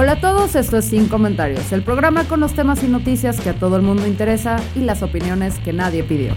Hola 0.00 0.12
a 0.12 0.20
todos, 0.22 0.56
esto 0.56 0.78
es 0.78 0.86
Sin 0.86 1.08
Comentarios, 1.08 1.72
el 1.72 1.82
programa 1.82 2.24
con 2.24 2.40
los 2.40 2.54
temas 2.54 2.82
y 2.82 2.88
noticias 2.88 3.38
que 3.38 3.50
a 3.50 3.54
todo 3.58 3.76
el 3.76 3.82
mundo 3.82 4.06
interesa 4.06 4.56
y 4.74 4.78
las 4.78 5.02
opiniones 5.02 5.58
que 5.58 5.74
nadie 5.74 6.02
pidió. 6.02 6.34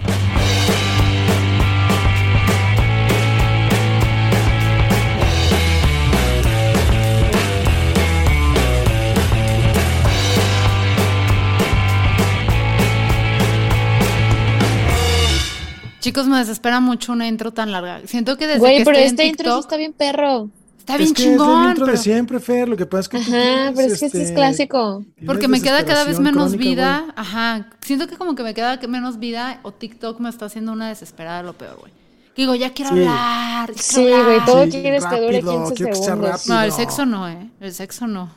Chicos, 16.00 16.26
me 16.26 16.36
desespera 16.36 16.80
mucho 16.80 17.12
una 17.12 17.26
intro 17.26 17.54
tan 17.54 17.72
larga. 17.72 18.02
Siento 18.04 18.36
que 18.36 18.46
desde 18.46 18.58
Güey, 18.58 18.76
que 18.76 18.84
pero 18.84 18.98
estoy 18.98 19.08
en 19.08 19.08
este 19.08 19.24
intro 19.24 19.44
sí 19.44 19.48
TikTok, 19.52 19.64
está 19.64 19.76
bien 19.78 19.94
perro. 19.94 20.50
Está 20.84 20.96
bien 20.98 21.08
es 21.08 21.14
que 21.14 21.22
es 21.22 21.28
el 21.28 21.32
chingón. 21.38 21.68
intro 21.70 21.86
de 21.86 21.92
pero- 21.92 22.02
siempre, 22.02 22.40
Fer. 22.40 22.68
Lo 22.68 22.76
que 22.76 22.86
pasa 22.86 23.00
es 23.00 23.08
que. 23.08 23.16
tú 23.18 23.22
Ajá, 23.22 23.30
tienes, 23.32 23.72
pero 23.74 23.92
es 23.92 24.00
que 24.00 24.06
este 24.06 24.18
es 24.18 24.24
este, 24.24 24.34
clásico. 24.34 25.04
Porque 25.26 25.48
me 25.48 25.60
queda 25.62 25.84
cada 25.84 26.04
vez 26.04 26.20
menos 26.20 26.52
crónica, 26.52 26.62
vida. 26.70 27.00
güey. 27.00 27.12
Ajá. 27.16 27.68
Siento 27.80 28.06
que 28.06 28.16
como 28.16 28.34
que 28.34 28.42
me 28.42 28.54
queda 28.54 28.78
que 28.78 28.86
menos 28.88 29.18
vida 29.18 29.60
o 29.62 29.72
TikTok 29.72 30.20
me 30.20 30.28
está 30.28 30.46
haciendo 30.46 30.72
una 30.72 30.88
desesperada 30.88 31.42
lo 31.42 31.54
peor, 31.54 31.76
güey. 31.80 31.92
Digo, 32.36 32.54
ya 32.54 32.72
quiero 32.72 32.92
Sí. 32.92 32.98
hablar. 33.00 33.72
ya 33.72 33.82
Sí, 33.82 34.02
güey, 34.10 34.44
todo 34.44 34.64
Sí, 34.64 34.70
quieres 34.72 35.06
que 35.06 35.20
dure 35.20 35.32
rápido, 35.40 35.52
15 35.66 35.74
quiero 35.74 35.92
que 35.92 35.96
segundos. 36.04 36.30
rápido. 36.30 36.54
No, 36.54 36.62
el 36.62 36.72
sexo 36.72 37.06
no, 37.06 37.28
¿eh? 37.28 37.50
El 37.60 37.72
sexo 37.74 38.06
no. 38.06 38.30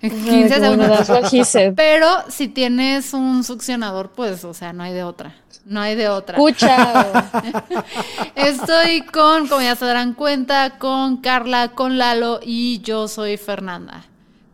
En 0.00 0.12
Ajá, 0.12 0.30
15 0.30 0.54
como 0.60 0.86
segundos. 1.36 1.74
Pero 1.76 2.06
si 2.28 2.48
tienes 2.48 3.12
un 3.14 3.44
succionador, 3.44 4.10
pues, 4.10 4.44
o 4.44 4.54
sea, 4.54 4.72
no 4.72 4.82
hay 4.84 4.92
de 4.92 5.02
otra. 5.04 5.34
No 5.64 5.80
hay 5.80 5.94
de 5.94 6.08
otra. 6.08 6.36
Escucha. 6.38 7.24
Estoy 8.34 9.02
con, 9.02 9.46
como 9.48 9.62
ya 9.62 9.76
se 9.76 9.84
darán 9.84 10.14
cuenta, 10.14 10.78
con 10.78 11.18
Carla, 11.18 11.72
con 11.74 11.98
Lalo 11.98 12.40
y 12.42 12.80
yo 12.80 13.08
soy 13.08 13.36
Fernanda. 13.36 14.04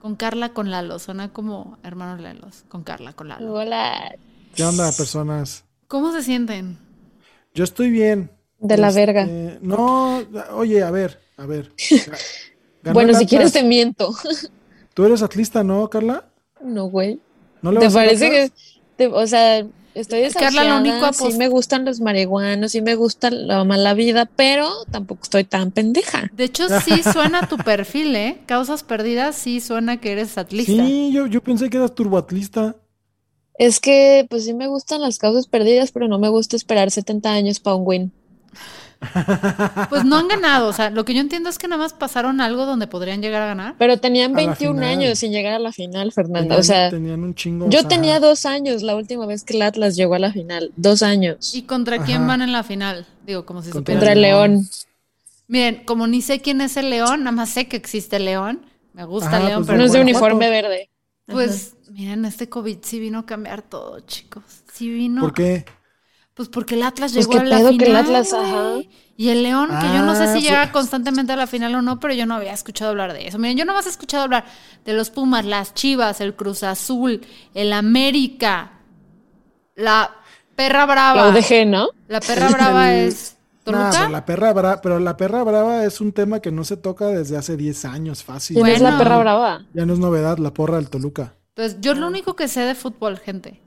Con 0.01 0.17
Carla, 0.17 0.51
con 0.51 0.71
Lalo. 0.71 0.99
Suena 0.99 1.33
como 1.33 1.79
hermanos 1.83 2.21
Lalos. 2.21 2.65
Con 2.69 2.83
Carla, 2.83 3.13
con 3.15 3.29
Lalo. 3.29 3.53
Hola. 3.55 4.15
¿Qué 4.55 4.65
onda, 4.65 4.91
personas? 4.93 5.65
¿Cómo 5.87 6.13
se 6.13 6.23
sienten? 6.23 6.79
Yo 7.55 7.65
estoy 7.65 7.91
bien. 7.91 8.31
De 8.59 8.77
la 8.77 8.89
Este, 8.89 9.01
verga. 9.07 9.27
No, 9.63 10.23
oye, 10.53 10.83
a 10.83 10.91
ver, 10.91 11.21
a 11.37 11.47
ver. 11.47 11.73
Ganó 12.83 12.95
Bueno, 12.95 13.15
si 13.15 13.27
quieres 13.27 13.53
te 13.53 13.63
miento. 13.63 14.15
Tú 14.95 15.05
eres 15.05 15.23
atlista, 15.23 15.63
¿no, 15.65 15.89
Carla? 15.89 16.25
No, 16.63 16.85
güey. 16.87 17.21
¿No 17.63 17.73
le 17.73 17.81
¿Te 17.81 17.87
vas 17.87 17.95
parece 17.95 18.31
que, 18.31 18.53
te- 18.97 19.07
o 19.09 19.27
sea, 19.27 19.65
estoy 20.01 20.29
Carla, 20.31 20.65
lo 20.65 20.79
único 20.79 21.13
sí 21.13 21.37
me 21.37 21.49
gustan 21.49 21.85
los 21.85 22.01
marihuanos, 22.01 22.73
sí 22.73 22.81
me 22.81 22.95
gusta 22.95 23.31
la 23.31 23.65
mala 23.65 23.95
vida, 23.95 24.27
pero 24.37 24.69
tampoco 24.91 25.23
estoy 25.25 25.45
tan 25.45 25.71
pendeja. 25.71 26.31
De 26.33 26.45
hecho, 26.45 26.67
sí 26.81 27.03
suena 27.13 27.49
tu 27.49 27.57
perfil, 27.57 28.15
¿eh? 28.17 28.39
Causas 28.47 28.83
perdidas, 28.83 29.37
sí 29.37 29.61
suena 29.61 30.01
que 30.01 30.13
eres 30.13 30.39
atlista. 30.39 30.73
Sí, 30.73 31.11
yo, 31.13 31.27
yo 31.27 31.43
pensé 31.43 31.69
que 31.69 31.77
eras 31.77 31.95
turboatlista. 31.95 32.77
Es 33.55 33.81
que, 33.81 34.27
pues 34.31 34.45
sí 34.45 34.55
me 34.55 34.69
gustan 34.69 35.01
las 35.01 35.19
causas 35.19 35.47
perdidas, 35.47 35.91
pero 35.91 36.07
no 36.07 36.19
me 36.19 36.29
gusta 36.29 36.55
esperar 36.55 36.91
70 36.91 37.31
años 37.31 37.59
para 37.59 37.77
un 37.77 37.83
win. 37.87 38.13
Pues 39.89 40.05
no 40.05 40.17
han 40.17 40.29
ganado. 40.29 40.69
O 40.69 40.73
sea, 40.73 40.91
lo 40.91 41.05
que 41.05 41.15
yo 41.15 41.21
entiendo 41.21 41.49
es 41.49 41.59
que 41.59 41.69
nada 41.69 41.83
más 41.83 41.93
pasaron 41.93 42.41
algo 42.41 42.67
donde 42.67 42.87
podrían 42.87 43.23
llegar 43.23 43.43
a 43.43 43.47
ganar. 43.47 43.75
Pero 43.79 43.99
tenían 43.99 44.33
A 44.37 44.41
la 44.41 44.47
21 44.49 44.75
final. 44.75 44.85
años 44.91 45.19
sin 45.19 45.33
llegar 45.33 45.55
a 45.55 45.59
la 45.59 45.73
final, 45.73 46.13
Fernanda. 46.13 46.41
Tenían, 46.57 46.61
O 46.61 46.63
sea, 46.63 46.91
tenían 46.91 47.23
un 47.23 47.35
chingo. 47.35 47.69
yo 47.71 47.87
tenía 47.87 48.21
dos 48.21 48.45
años 48.45 48.83
la 48.83 48.97
última 48.97 49.27
vez 49.27 49.45
que 49.45 49.55
el 49.55 49.63
Atlas 49.63 49.97
llegó 49.97 50.15
a 50.15 50.19
la 50.19 50.33
final. 50.33 50.73
Dos 50.77 51.03
años. 51.03 51.55
¿Y 51.55 51.63
contra 51.63 51.99
quién 52.05 52.27
van 52.27 52.43
en 52.43 52.53
la 52.53 52.63
final? 52.65 53.07
Digo, 53.27 53.45
como 53.47 53.63
si 53.63 53.71
Contra 53.71 53.95
supieran. 53.95 54.01
Contra 54.01 54.13
el 54.13 54.23
León. 54.23 54.69
Miren, 55.47 55.85
como 55.85 56.07
ni 56.07 56.21
sé 56.21 56.41
quién 56.41 56.61
es 56.61 56.77
el 56.77 56.91
león, 56.91 57.21
nada 57.21 57.33
más 57.33 57.49
sé 57.49 57.69
que 57.69 57.77
existe 57.79 58.17
el 58.17 58.27
león. 58.27 58.61
Me 58.93 59.05
gusta 59.07 59.29
Ajá, 59.29 59.39
el 59.39 59.45
león, 59.47 59.57
pues 59.61 59.67
pero 59.69 59.79
No 59.79 59.85
es 59.85 59.93
de 59.93 60.01
uniforme 60.03 60.51
verde. 60.51 60.91
pues 61.27 61.75
miren, 61.91 62.25
este 62.27 62.49
COVID 62.51 62.79
sí 62.83 63.01
vino 63.01 63.21
a 63.21 63.27
cambiar 63.27 63.63
todo, 63.63 64.01
chicos. 64.01 64.43
Sí 64.73 64.91
vino. 64.91 65.23
¿Por 65.23 65.33
qué? 65.33 65.65
Pues 66.39 66.49
porque 66.49 66.77
el 66.77 66.83
Atlas 66.85 67.13
Pues 67.13 67.27
llegó 67.29 67.41
a 67.41 67.45
la 67.45 67.57
pedo 67.59 67.69
final. 67.69 67.85
que 67.85 67.91
el 67.91 67.97
Atlas, 67.97 68.33
ajá. 68.33 68.75
Y 69.17 69.29
el 69.31 69.43
León, 69.43 69.69
que 69.81 69.87
yo 69.89 70.03
no 70.03 70.15
sé 70.15 70.23
Ah, 70.23 70.27
si 70.29 70.33
fue- 70.35 70.43
llega 70.43 70.71
constantemente 70.73 71.33
a 71.33 71.37
la 71.37 71.47
final 71.49 71.75
o 71.75 71.83
no, 71.83 71.99
pero 72.01 72.15
yo 72.15 72.25
no 72.27 72.37
había 72.37 72.53
escuchado 72.53 72.93
hablar 72.93 73.13
de 73.13 73.27
eso. 73.27 73.39
Miren, 73.39 73.57
yo 73.59 73.65
nomás 73.67 73.85
he 73.87 73.89
escuchado 73.91 74.23
hablar 74.23 74.45
de 74.85 74.93
los 74.93 75.11
Pumas, 75.11 75.45
las 75.45 75.75
Chivas, 75.75 76.21
el 76.21 76.35
Cruz 76.37 76.63
Azul, 76.63 77.21
el 77.55 77.73
América, 77.73 78.71
la 79.75 80.15
Perra 80.55 80.87
Brava. 80.87 81.25
La 81.27 81.29
UDG, 81.39 81.67
¿no? 81.67 81.89
La 82.09 82.21
Perra 82.21 82.49
Brava 82.51 82.93
El- 82.95 83.09
es 83.09 83.35
pero 83.65 83.79
la 84.09 84.25
perra 84.25 84.53
brava, 84.55 84.81
pero 84.81 84.99
la 84.99 85.15
perra 85.19 85.43
brava 85.43 85.85
es 85.85 86.01
un 86.01 86.13
tema 86.13 86.41
que 86.41 86.51
no 86.51 86.65
se 86.65 86.79
toca 86.79 87.09
desde 87.09 87.37
hace 87.37 87.55
10 87.59 87.85
años, 87.85 88.25
fácil. 88.25 88.57
¿Quién 88.57 88.67
es 88.69 88.81
la 88.81 88.97
perra 88.97 89.19
brava? 89.19 89.67
Ya 89.75 89.85
no 89.85 89.93
es 89.93 89.99
novedad, 89.99 90.39
la 90.39 90.55
porra 90.55 90.77
del 90.77 90.89
Toluca. 90.89 91.35
Pues 91.53 91.79
yo 91.83 91.93
es 91.93 91.99
lo 91.99 92.07
único 92.07 92.35
que 92.35 92.49
sé 92.49 92.61
de 92.61 92.75
fútbol, 92.75 93.19
gente. 93.19 93.61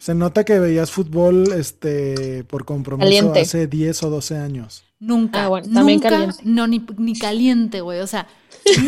Se 0.00 0.14
nota 0.14 0.44
que 0.44 0.58
veías 0.58 0.90
fútbol 0.90 1.52
este 1.52 2.42
por 2.44 2.64
compromiso 2.64 3.06
Caliente. 3.06 3.40
hace 3.40 3.66
10 3.66 4.02
o 4.04 4.08
12 4.08 4.38
años. 4.38 4.82
Nunca. 4.98 5.44
Ah, 5.44 5.48
bueno, 5.48 5.68
también 5.74 5.98
nunca, 5.98 6.08
caliente. 6.08 6.42
No, 6.42 6.66
ni, 6.66 6.82
ni 6.96 7.18
caliente, 7.18 7.82
güey. 7.82 8.00
O 8.00 8.06
sea, 8.06 8.26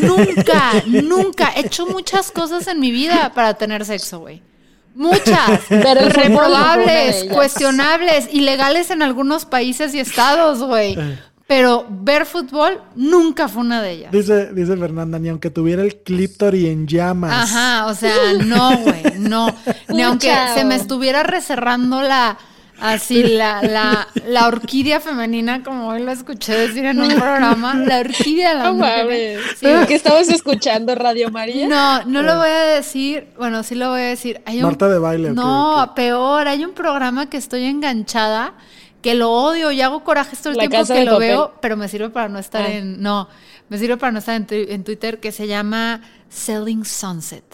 nunca, 0.00 0.72
nunca. 0.86 1.52
He 1.54 1.66
hecho 1.66 1.86
muchas 1.86 2.30
cosas 2.30 2.66
en 2.66 2.80
mi 2.80 2.90
vida 2.90 3.30
para 3.34 3.52
tener 3.54 3.84
sexo, 3.84 4.20
güey. 4.20 4.40
Muchas. 4.94 5.68
De 5.68 5.94
Reprobables, 5.94 7.24
cuestionables, 7.24 8.32
ilegales 8.32 8.90
en 8.90 9.02
algunos 9.02 9.44
países 9.44 9.94
y 9.94 10.00
estados, 10.00 10.62
güey. 10.62 10.96
Pero 11.54 11.86
ver 11.90 12.24
fútbol 12.24 12.80
nunca 12.96 13.46
fue 13.48 13.60
una 13.62 13.82
de 13.82 13.90
ellas. 13.92 14.12
Dice, 14.12 14.52
dice 14.54 14.76
Fernanda, 14.76 15.18
ni 15.18 15.28
aunque 15.28 15.50
tuviera 15.50 15.82
el 15.82 15.96
clíptori 15.96 16.66
en 16.68 16.86
llamas. 16.86 17.52
Ajá, 17.52 17.86
o 17.86 17.94
sea, 17.94 18.14
no, 18.44 18.78
güey, 18.78 19.02
no. 19.18 19.46
Ni 19.88 20.02
aunque 20.02 20.32
se 20.54 20.64
me 20.64 20.76
estuviera 20.76 21.22
recerrando 21.22 22.00
la, 22.00 22.38
así, 22.80 23.22
la, 23.22 23.62
la, 23.62 24.08
la 24.26 24.46
orquídea 24.48 24.98
femenina, 25.00 25.62
como 25.62 25.88
hoy 25.88 26.00
lo 26.02 26.10
escuché 26.10 26.54
decir 26.56 26.84
en 26.86 27.00
un 27.00 27.08
programa, 27.14 27.74
la 27.74 28.00
orquídea 28.00 28.50
de 28.50 28.54
la 28.56 28.64
No 28.64 28.74
mujer. 28.74 29.38
Sí, 29.50 29.56
¿Pero 29.60 29.74
güey. 29.76 29.86
que 29.88 29.94
estabas 29.94 30.28
escuchando 30.30 30.94
Radio 30.94 31.30
María? 31.30 31.68
No, 31.68 32.04
no 32.04 32.22
lo 32.22 32.38
voy 32.38 32.48
a 32.48 32.62
decir, 32.76 33.28
bueno, 33.38 33.62
sí 33.62 33.74
lo 33.74 33.90
voy 33.90 34.00
a 34.00 34.04
decir. 34.04 34.40
Hay 34.46 34.56
un- 34.58 34.62
Marta 34.64 34.88
de 34.88 34.98
baile. 34.98 35.30
No, 35.32 35.92
peor, 35.94 36.48
hay 36.48 36.64
un 36.64 36.72
programa 36.72 37.28
que 37.28 37.36
estoy 37.36 37.64
enganchada, 37.64 38.54
que 39.02 39.14
lo 39.14 39.30
odio 39.32 39.70
y 39.72 39.80
hago 39.82 40.04
corajes 40.04 40.40
todo 40.40 40.52
el 40.52 40.58
La 40.58 40.68
tiempo 40.68 40.86
que 40.86 41.04
lo 41.04 41.12
Papel. 41.12 41.28
veo, 41.28 41.54
pero 41.60 41.76
me 41.76 41.88
sirve 41.88 42.08
para 42.10 42.28
no 42.28 42.38
estar 42.38 42.62
Ah. 42.62 42.72
en, 42.72 43.02
no, 43.02 43.28
me 43.68 43.76
sirve 43.78 43.96
para 43.96 44.12
no 44.12 44.20
estar 44.20 44.34
en, 44.50 44.84
Twitter, 44.84 45.18
que 45.20 45.32
se 45.32 45.46
llama 45.48 46.02
Selling 46.28 46.84
Sunset, 46.84 47.44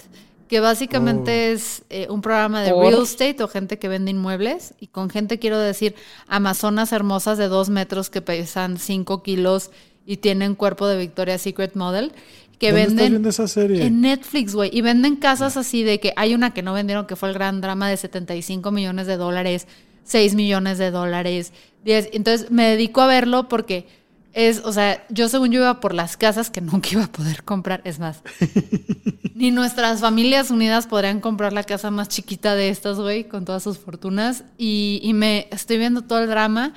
que 0.47 0.61
básicamente 0.61 1.53
es 1.53 1.83
eh, 1.91 2.07
un 2.11 2.21
programa 2.23 2.63
de 2.63 2.71
¿Por? 2.73 2.85
real 2.93 3.03
estate 3.03 3.43
o 3.43 3.49
gente 3.49 3.79
que 3.79 3.89
vende 3.89 4.11
inmuebles, 4.11 4.75
y 4.79 4.89
con 4.89 5.09
gente 5.11 5.39
quiero 5.39 5.59
decir 5.59 5.95
amazonas 6.27 6.93
hermosas 6.93 7.39
de 7.39 7.49
dos 7.49 7.71
metros 7.71 8.11
que 8.11 8.21
pesan 8.23 8.77
cinco 8.79 9.23
kilos 9.23 9.71
y 10.07 10.19
tienen 10.19 10.55
cuerpo 10.55 10.87
de 10.87 10.97
Victoria's 10.99 11.43
Secret 11.43 11.75
Model, 11.77 12.12
que 12.59 12.69
¿Dónde 12.73 12.83
estás 12.83 12.97
venden... 12.97 13.12
viendo 13.12 13.29
esa 13.29 13.47
serie? 13.49 13.85
En 13.85 14.01
Netflix, 14.01 14.55
güey. 14.55 14.71
Y 14.73 14.81
venden 14.81 15.17
casas 15.17 15.56
así 15.56 15.85
de 15.85 16.01
que 16.01 16.12
hay 16.17 16.35
una 16.35 16.53
que 16.53 16.62
no 16.62 16.73
vendieron, 16.73 17.06
que 17.06 17.15
fue 17.15 17.29
el 17.29 17.35
gran 17.35 17.61
drama 17.61 17.89
de 17.89 17.97
75 17.97 18.71
millones 18.73 19.06
de 19.06 19.17
dólares, 19.17 19.69
6 20.08 20.34
millones 20.34 20.78
de 20.78 20.90
dólares, 20.90 21.52
10. 21.84 22.10
Entonces 22.12 22.50
me 22.50 22.64
dedico 22.64 23.02
a 23.02 23.06
verlo 23.06 23.49
porque 23.49 23.87
es, 24.32 24.62
o 24.64 24.72
sea, 24.72 25.05
yo 25.10 25.28
según 25.28 25.50
yo 25.52 25.60
iba 25.60 25.81
por 25.81 25.94
las 25.94 26.16
casas 26.16 26.50
que 26.50 26.60
nunca 26.60 26.88
iba 26.93 27.05
a 27.05 27.12
poder 27.12 27.44
comprar. 27.44 27.82
Es 27.84 27.99
más, 27.99 28.22
ni 29.34 29.50
nuestras 29.50 30.00
familias 30.00 30.50
unidas 30.50 30.87
podrían 30.87 31.20
comprar 31.20 31.52
la 31.52 31.62
casa 31.62 31.90
más 31.90 32.08
chiquita 32.08 32.55
de 32.55 32.70
estas, 32.70 32.99
güey, 32.99 33.25
con 33.25 33.44
todas 33.44 33.62
sus 33.62 33.78
fortunas. 33.78 34.44
Y, 34.56 35.00
y 35.02 35.12
me 35.12 35.46
estoy 35.50 35.76
viendo 35.76 36.02
todo 36.02 36.20
el 36.20 36.28
drama, 36.28 36.72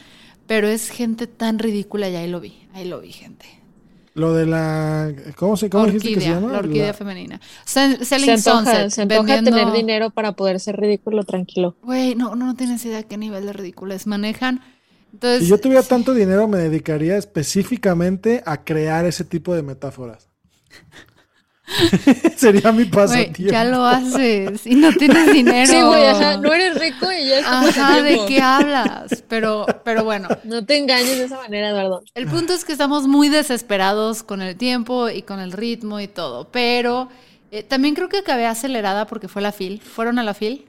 pero 0.46 0.68
es 0.68 0.90
gente 0.90 1.26
tan 1.26 1.58
ridícula 1.58 2.10
y 2.10 2.16
ahí 2.16 2.30
lo 2.30 2.42
vi, 2.42 2.68
ahí 2.74 2.86
lo 2.86 3.00
vi, 3.00 3.14
gente. 3.14 3.61
Lo 4.14 4.34
de 4.34 4.46
la. 4.46 5.14
¿Cómo, 5.38 5.56
se, 5.56 5.70
cómo 5.70 5.86
dijiste 5.86 6.10
que 6.16 6.22
se 6.22 6.32
Orquídea, 6.32 6.40
llama? 6.42 6.52
la 6.54 6.60
orquídea 6.60 6.88
La- 6.88 6.94
femenina. 6.94 7.42
Sel- 7.66 7.98
Se 8.00 8.06
Selling 8.06 8.30
antoja, 8.32 8.58
Sunset. 8.66 8.90
se 8.90 9.02
antoja 9.04 9.22
vendiendo- 9.22 9.52
tener 9.52 9.74
dinero 9.74 10.10
para 10.10 10.34
poder 10.34 10.60
ser 10.60 10.76
ridículo 10.78 11.24
tranquilo. 11.24 11.78
Güey, 11.82 12.16
no, 12.16 12.36
no 12.36 12.54
tienes 12.56 12.84
idea 12.86 13.04
qué 13.04 13.18
nivel 13.18 13.46
de 13.46 13.54
ridículo 13.54 13.94
es. 13.94 14.08
Manejan 14.08 14.62
Entonces, 15.14 15.44
Si 15.44 15.48
yo 15.48 15.58
tuviera 15.60 15.84
tanto 15.84 16.14
dinero, 16.14 16.48
me 16.48 16.58
dedicaría 16.58 17.18
específicamente 17.18 18.44
a 18.46 18.64
crear 18.64 19.06
ese 19.06 19.24
tipo 19.26 19.54
de 19.56 19.62
metáforas. 19.62 20.28
Sería 22.38 22.72
mi 22.72 22.86
pasatiempo. 22.86 23.52
ya 23.52 23.64
lo 23.66 23.86
haces 23.86 24.66
y 24.66 24.76
no 24.76 24.92
tienes 24.94 25.32
dinero. 25.34 25.72
Sí, 25.72 25.82
güey, 25.82 26.06
ajá, 26.06 26.38
no 26.38 26.54
eres 26.54 26.80
rico 26.80 27.12
y 27.12 27.28
ya 27.28 27.40
es 27.40 27.46
tu 27.46 27.52
Ajá, 27.82 28.02
¿de 28.02 28.20
qué 28.28 28.42
hablas? 28.42 29.24
Pero, 29.28 29.66
pero 29.84 30.04
bueno, 30.04 30.28
No 30.44 30.66
te 30.66 30.78
engañes 30.78 31.18
de 31.18 31.26
esa 31.26 31.38
manera, 31.38 31.70
Eduardo. 31.70 32.04
el 32.16 32.28
punto 32.28 32.54
es 32.54 32.66
que 32.66 32.72
estamos 32.74 33.08
muy 33.08 33.30
desesperados 33.30 34.24
con 34.24 34.42
el 34.42 34.56
tiempo 34.56 35.10
y 35.10 35.22
con 35.22 35.40
el 35.40 35.52
ritmo 35.52 36.00
y 36.00 36.08
todo. 36.08 36.48
Pero 36.52 37.10
eh, 37.52 37.64
también 37.64 37.96
creo 37.96 38.10
que 38.10 38.18
acabé 38.18 38.46
acelerada 38.46 39.08
porque 39.08 39.28
fue 39.28 39.42
la 39.42 39.52
FIL. 39.52 39.82
¿Fueron 39.82 40.20
a 40.20 40.24
la 40.24 40.34
FIL? 40.34 40.66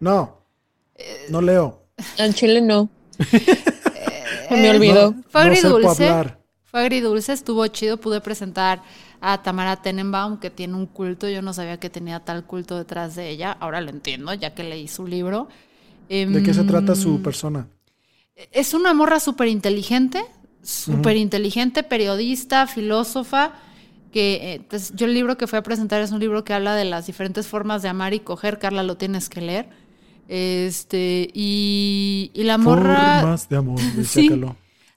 No, 0.00 0.36
no 1.28 1.40
leo. 1.40 1.82
Al 2.18 2.34
chile 2.34 2.60
no. 2.60 2.88
Se 4.48 4.56
me 4.56 4.70
olvidó. 4.70 5.14
Fue 5.28 5.40
No 5.44 5.50
agridulce. 5.50 6.08
hablar. 6.08 6.38
Fue 6.64 6.80
agridulce, 6.80 7.32
estuvo 7.32 7.66
chido. 7.68 7.96
Pude 7.96 8.20
presentar 8.20 8.82
a 9.28 9.42
Tamara 9.42 9.74
Tenenbaum, 9.82 10.38
que 10.38 10.50
tiene 10.50 10.74
un 10.74 10.86
culto. 10.86 11.28
Yo 11.28 11.42
no 11.42 11.52
sabía 11.52 11.80
que 11.80 11.90
tenía 11.90 12.20
tal 12.20 12.44
culto 12.44 12.78
detrás 12.78 13.16
de 13.16 13.28
ella. 13.28 13.50
Ahora 13.58 13.80
lo 13.80 13.90
entiendo, 13.90 14.32
ya 14.34 14.54
que 14.54 14.62
leí 14.62 14.86
su 14.86 15.04
libro. 15.04 15.48
¿De 16.08 16.42
qué 16.44 16.54
se 16.54 16.62
trata 16.62 16.92
Em, 16.92 16.98
su 16.98 17.20
persona? 17.22 17.66
Es 18.52 18.72
una 18.72 18.94
morra 18.94 19.18
súper 19.18 19.48
inteligente, 19.48 20.22
súper 20.62 21.16
inteligente, 21.16 21.82
periodista, 21.82 22.68
filósofa. 22.68 23.54
Que 24.12 24.34
eh, 24.34 24.54
entonces, 24.54 24.92
yo 24.94 25.06
el 25.06 25.14
libro 25.14 25.36
que 25.36 25.48
fui 25.48 25.58
a 25.58 25.62
presentar 25.64 26.00
es 26.02 26.12
un 26.12 26.20
libro 26.20 26.44
que 26.44 26.54
habla 26.54 26.76
de 26.76 26.84
las 26.84 27.08
diferentes 27.08 27.48
formas 27.48 27.82
de 27.82 27.88
amar 27.88 28.14
y 28.14 28.20
coger. 28.20 28.60
Carla, 28.60 28.84
lo 28.84 28.96
tienes 28.96 29.28
que 29.28 29.40
leer. 29.40 29.68
Este, 30.28 31.30
y, 31.34 32.30
y 32.32 32.44
la 32.44 32.58
morra. 32.58 33.20
Formas 33.22 33.48
de 33.48 33.56
amor, 33.56 33.80
Sí. 34.04 34.30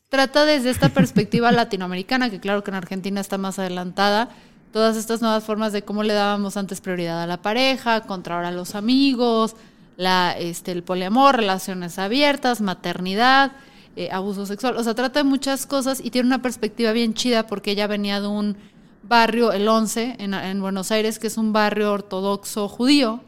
Trata 0.09 0.45
desde 0.45 0.69
esta 0.71 0.89
perspectiva 0.89 1.51
latinoamericana, 1.53 2.29
que 2.29 2.39
claro 2.39 2.63
que 2.63 2.71
en 2.71 2.75
Argentina 2.75 3.21
está 3.21 3.37
más 3.37 3.59
adelantada, 3.59 4.29
todas 4.73 4.97
estas 4.97 5.21
nuevas 5.21 5.43
formas 5.43 5.71
de 5.73 5.83
cómo 5.83 6.03
le 6.03 6.13
dábamos 6.13 6.57
antes 6.57 6.81
prioridad 6.81 7.21
a 7.21 7.27
la 7.27 7.41
pareja, 7.41 8.01
contra 8.01 8.35
ahora 8.35 8.51
los 8.51 8.75
amigos, 8.75 9.55
la, 9.97 10.31
este, 10.37 10.71
el 10.71 10.83
poliamor, 10.83 11.35
relaciones 11.37 11.99
abiertas, 11.99 12.61
maternidad, 12.61 13.51
eh, 13.95 14.09
abuso 14.11 14.45
sexual. 14.45 14.77
O 14.77 14.83
sea, 14.83 14.95
trata 14.95 15.19
de 15.19 15.23
muchas 15.29 15.65
cosas 15.65 15.99
y 16.03 16.09
tiene 16.11 16.27
una 16.27 16.41
perspectiva 16.41 16.91
bien 16.91 17.13
chida 17.13 17.47
porque 17.47 17.71
ella 17.71 17.87
venía 17.87 18.21
de 18.21 18.27
un 18.27 18.57
barrio, 19.03 19.51
el 19.51 19.67
11, 19.67 20.15
en, 20.19 20.33
en 20.33 20.61
Buenos 20.61 20.91
Aires, 20.91 21.19
que 21.19 21.27
es 21.27 21.37
un 21.37 21.51
barrio 21.53 21.91
ortodoxo 21.93 22.67
judío, 22.67 23.21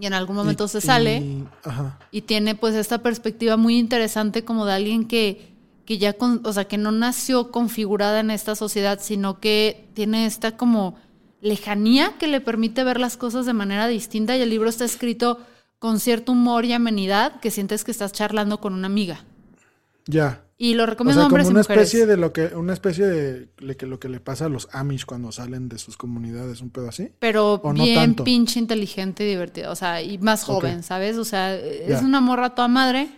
y 0.00 0.06
en 0.06 0.12
algún 0.14 0.36
momento 0.36 0.66
Y- 0.66 0.68
se 0.68 0.80
sale 0.80 1.16
y- 1.18 1.44
ajá. 1.64 1.98
y 2.12 2.22
tiene 2.22 2.54
pues 2.54 2.74
esta 2.74 2.98
perspectiva 2.98 3.56
muy 3.56 3.78
interesante 3.78 4.44
como 4.44 4.64
de 4.66 4.72
alguien 4.74 5.08
que, 5.08 5.56
que 5.88 5.96
ya, 5.96 6.12
con, 6.12 6.42
o 6.44 6.52
sea, 6.52 6.66
que 6.66 6.76
no 6.76 6.92
nació 6.92 7.50
configurada 7.50 8.20
en 8.20 8.30
esta 8.30 8.54
sociedad, 8.54 8.98
sino 9.00 9.40
que 9.40 9.88
tiene 9.94 10.26
esta 10.26 10.54
como 10.58 10.96
lejanía 11.40 12.12
que 12.18 12.26
le 12.26 12.42
permite 12.42 12.84
ver 12.84 13.00
las 13.00 13.16
cosas 13.16 13.46
de 13.46 13.54
manera 13.54 13.86
distinta 13.88 14.36
y 14.36 14.42
el 14.42 14.50
libro 14.50 14.68
está 14.68 14.84
escrito 14.84 15.38
con 15.78 15.98
cierto 15.98 16.32
humor 16.32 16.66
y 16.66 16.74
amenidad 16.74 17.40
que 17.40 17.50
sientes 17.50 17.84
que 17.84 17.90
estás 17.90 18.12
charlando 18.12 18.60
con 18.60 18.74
una 18.74 18.86
amiga. 18.86 19.24
Ya. 20.06 20.42
Y 20.58 20.74
lo 20.74 20.82
O 20.82 20.86
recomiendo 20.86 21.22
sea, 21.22 21.26
a 21.26 21.30
como 21.30 21.36
hombres 21.36 21.46
y 21.46 21.50
una 21.52 21.60
mujeres. 21.60 21.82
especie 21.88 22.06
de 22.06 22.16
lo 22.18 22.34
que, 22.34 22.46
una 22.54 22.74
especie 22.74 23.06
de 23.06 23.48
le- 23.58 23.76
que 23.78 23.86
lo 23.86 23.98
que 23.98 24.10
le 24.10 24.20
pasa 24.20 24.44
a 24.44 24.48
los 24.50 24.68
Amish 24.72 25.06
cuando 25.06 25.32
salen 25.32 25.70
de 25.70 25.78
sus 25.78 25.96
comunidades, 25.96 26.60
un 26.60 26.68
pedo 26.68 26.88
así. 26.90 27.12
pero 27.18 27.54
¿O 27.62 27.72
no 27.72 27.82
bien 27.82 28.14
pinche 28.14 28.58
inteligente 28.58 29.24
y 29.24 29.28
divertida, 29.30 29.70
o 29.70 29.74
sea, 29.76 30.02
y 30.02 30.18
más 30.18 30.44
joven. 30.44 30.82
¿sabes? 30.82 31.16
O 31.16 31.24
sea, 31.24 31.54
es 31.54 31.88
Ya. 31.88 32.04
una 32.04 32.20
morra 32.20 32.54
toda 32.54 32.68
madre. 32.68 33.08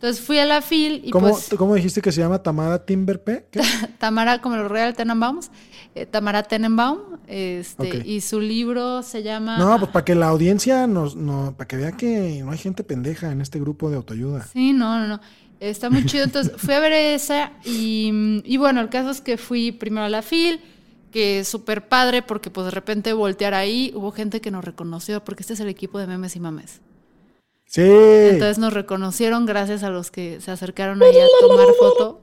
Entonces 0.00 0.24
fui 0.24 0.38
a 0.38 0.46
la 0.46 0.62
FIL 0.62 1.02
y 1.04 1.10
¿Cómo, 1.10 1.28
pues... 1.28 1.50
¿Cómo 1.58 1.74
dijiste 1.74 2.00
que 2.00 2.10
se 2.10 2.22
llama 2.22 2.42
Tamara 2.42 2.86
Timberpe? 2.86 3.46
Tamara, 3.98 4.40
como 4.40 4.56
los 4.56 4.70
Real 4.70 4.94
Tenenbaums, 4.96 5.50
eh, 5.94 6.06
Tamara 6.06 6.42
Tenenbaum, 6.42 7.00
este, 7.26 8.02
y 8.06 8.22
su 8.22 8.40
libro 8.40 9.02
se 9.02 9.22
llama... 9.22 9.58
No, 9.58 9.78
pues 9.78 9.90
para 9.90 10.02
que 10.06 10.14
la 10.14 10.28
audiencia 10.28 10.86
nos, 10.86 11.16
no, 11.16 11.54
para 11.54 11.68
que 11.68 11.76
vea 11.76 11.92
que 11.92 12.40
no 12.42 12.50
hay 12.50 12.56
gente 12.56 12.82
pendeja 12.82 13.30
en 13.30 13.42
este 13.42 13.60
grupo 13.60 13.90
de 13.90 13.96
autoayuda. 13.96 14.46
Sí, 14.46 14.72
no, 14.72 14.98
no, 15.00 15.06
no. 15.06 15.20
Está 15.60 15.90
muy 15.90 16.06
chido. 16.06 16.24
Entonces 16.24 16.54
fui 16.56 16.72
a 16.72 16.80
ver 16.80 16.92
esa 16.92 17.52
y, 17.62 18.40
y 18.46 18.56
bueno, 18.56 18.80
el 18.80 18.88
caso 18.88 19.10
es 19.10 19.20
que 19.20 19.36
fui 19.36 19.70
primero 19.70 20.06
a 20.06 20.08
la 20.08 20.22
FIL, 20.22 20.60
que 21.12 21.40
es 21.40 21.48
súper 21.48 21.88
padre 21.88 22.22
porque 22.22 22.48
pues 22.48 22.64
de 22.64 22.70
repente 22.70 23.12
voltear 23.12 23.52
ahí, 23.52 23.92
hubo 23.94 24.12
gente 24.12 24.40
que 24.40 24.50
nos 24.50 24.64
reconoció 24.64 25.22
porque 25.22 25.42
este 25.42 25.52
es 25.52 25.60
el 25.60 25.68
equipo 25.68 25.98
de 25.98 26.06
memes 26.06 26.36
y 26.36 26.40
mames. 26.40 26.80
Sí. 27.72 27.82
Entonces 27.84 28.58
nos 28.58 28.72
reconocieron 28.72 29.46
gracias 29.46 29.84
a 29.84 29.90
los 29.90 30.10
que 30.10 30.40
se 30.40 30.50
acercaron 30.50 31.00
ahí 31.00 31.16
a 31.16 31.26
tomar 31.40 31.68
foto. 31.78 32.20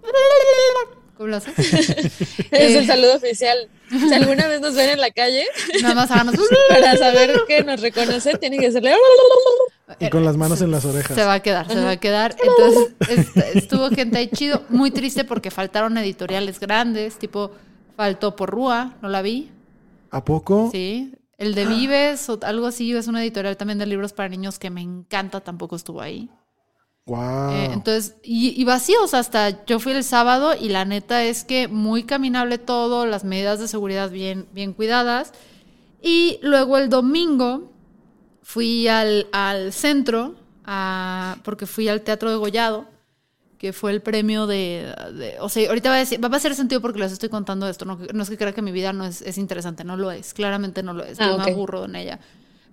¿Cómo 1.16 1.30
lo 1.30 1.38
haces? 1.38 1.54
Es 2.52 2.52
Eh. 2.52 2.78
el 2.80 2.86
saludo 2.86 3.16
oficial. 3.16 3.58
Si 3.90 4.14
alguna 4.14 4.48
vez 4.48 4.60
nos 4.60 4.76
ven 4.76 4.90
en 4.90 5.00
la 5.00 5.10
calle, 5.12 5.46
Nada 5.82 5.96
más 5.96 6.12
háganos... 6.12 6.36
para 6.70 6.98
saber 6.98 7.40
que 7.48 7.64
nos 7.64 7.80
reconocen, 7.80 8.38
tienen 8.40 8.60
que 8.60 8.68
hacerle. 8.68 8.94
y 10.00 10.10
con 10.10 10.26
las 10.26 10.36
manos 10.36 10.62
en 10.62 10.70
las 10.72 10.84
orejas. 10.84 11.16
Se 11.16 11.24
va 11.24 11.36
a 11.36 11.40
quedar, 11.42 11.68
se 11.72 11.80
va 11.82 11.92
a 11.92 11.98
quedar. 11.98 12.36
Entonces, 12.44 12.94
est- 13.10 13.38
estuvo 13.56 13.88
gente 13.90 14.18
ahí 14.18 14.28
chido. 14.28 14.64
Muy 14.68 14.92
triste 14.92 15.24
porque 15.24 15.50
faltaron 15.50 15.98
editoriales 15.98 16.60
grandes, 16.60 17.18
tipo, 17.18 17.52
faltó 17.96 18.36
por 18.36 18.50
Rúa, 18.50 18.96
no 19.02 19.08
la 19.08 19.22
vi. 19.22 19.50
¿A 20.12 20.24
poco? 20.26 20.70
Sí. 20.74 21.14
El 21.38 21.54
de 21.54 21.66
Vives 21.68 22.30
o 22.30 22.40
algo 22.42 22.66
así, 22.68 22.92
es 22.94 23.08
una 23.08 23.22
editorial 23.22 23.56
también 23.58 23.78
de 23.78 23.86
libros 23.86 24.12
para 24.14 24.30
niños 24.30 24.58
que 24.58 24.70
me 24.72 24.82
encanta, 24.82 25.40
tampoco 25.42 25.76
estuvo 25.76 26.02
ahí. 26.02 26.30
Wow. 27.06 27.52
Eh, 27.52 27.70
entonces, 27.74 28.16
y, 28.24 28.60
y 28.60 28.64
vacíos 28.66 29.14
hasta 29.14 29.64
yo 29.66 29.80
fui 29.80 29.94
el 29.94 30.04
sábado 30.04 30.56
y 30.60 30.70
la 30.70 30.84
neta 30.84 31.24
es 31.24 31.44
que 31.46 31.68
muy 31.68 32.04
caminable 32.04 32.58
todo, 32.58 33.06
las 33.06 33.24
medidas 33.24 33.60
de 33.60 33.68
seguridad 33.68 34.10
bien, 34.10 34.48
bien 34.52 34.74
cuidadas. 34.74 35.32
Y 36.02 36.40
luego 36.42 36.78
el 36.78 36.90
domingo 36.90 37.72
fui 38.44 38.88
al, 38.88 39.28
al 39.32 39.72
centro, 39.74 40.36
a- 40.66 41.38
porque 41.44 41.66
fui 41.66 41.88
al 41.88 42.02
Teatro 42.02 42.30
de 42.30 42.36
Gollado, 42.38 42.88
que 43.58 43.74
fue 43.74 43.92
el 43.92 44.02
premio 44.02 44.46
de, 44.48 44.94
de- 45.14 45.38
O 45.40 45.50
sea, 45.50 45.68
ahorita 45.70 45.90
va 45.90 45.96
a, 45.96 46.00
decir, 46.00 46.24
va 46.24 46.30
a 46.32 46.36
hacer 46.38 46.54
sentido 46.56 46.80
porque 46.82 47.00
les 47.00 47.12
estoy 47.12 47.30
contando 47.30 47.68
esto. 47.68 47.86
No, 47.86 47.98
no 48.14 48.24
es 48.24 48.30
que 48.30 48.38
crea 48.38 48.54
que 48.54 48.62
mi 48.62 48.72
vida 48.72 48.94
no 48.94 49.06
es, 49.06 49.22
es 49.22 49.38
interesante, 49.38 49.84
no 49.84 49.98
lo 49.98 50.12
es. 50.12 50.34
Claramente 50.34 50.84
no 50.84 50.94
lo 50.94 51.04
es. 51.04 51.20
Ah, 51.20 51.26
yo 51.32 51.38
me 51.38 51.44
aburro 51.54 51.86
en 51.86 51.96
ella. 51.96 52.20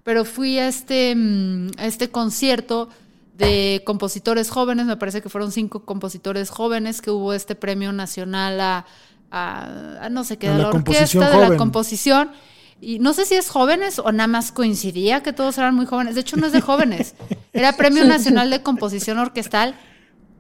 Pero 0.03 0.25
fui 0.27 0.59
a 0.59 0.69
este, 0.69 1.15
mm, 1.17 1.71
a 1.79 1.87
este 1.87 2.11
concierto 2.11 2.91
de 3.39 3.83
compositores 3.87 4.51
jóvenes, 4.51 4.87
me 4.87 4.97
parece 4.97 5.23
que 5.23 5.29
fueron 5.29 5.51
cinco 5.53 5.85
compositores 5.85 6.51
jóvenes, 6.51 7.01
que 7.01 7.11
hubo 7.11 7.33
este 7.33 7.55
premio 7.55 7.91
nacional 7.93 8.61
a, 8.61 8.85
a- 9.31 9.99
a 10.05 10.09
no 10.11 10.23
sé 10.25 10.37
qué, 10.37 10.49
de 10.49 10.59
la 10.59 10.71
orquesta, 11.01 11.19
de 11.31 11.37
la 11.39 11.47
composición. 11.59 12.31
Y 12.81 12.99
no 12.99 13.15
sé 13.15 13.25
si 13.25 13.35
es 13.35 13.49
jóvenes 13.49 13.99
o 13.99 14.13
nada 14.13 14.27
más 14.27 14.53
coincidía 14.53 15.23
que 15.23 15.33
todos 15.33 15.57
eran 15.57 15.75
muy 15.75 15.87
jóvenes. 15.87 16.15
De 16.15 16.21
hecho, 16.21 16.37
no 16.37 16.47
es 16.47 16.53
de 16.53 16.61
jóvenes. 16.61 17.15
Era 17.55 17.73
Premio 17.73 18.05
Nacional 18.05 18.51
de 18.51 18.63
Composición 18.63 19.19
Orquestal. 19.19 19.75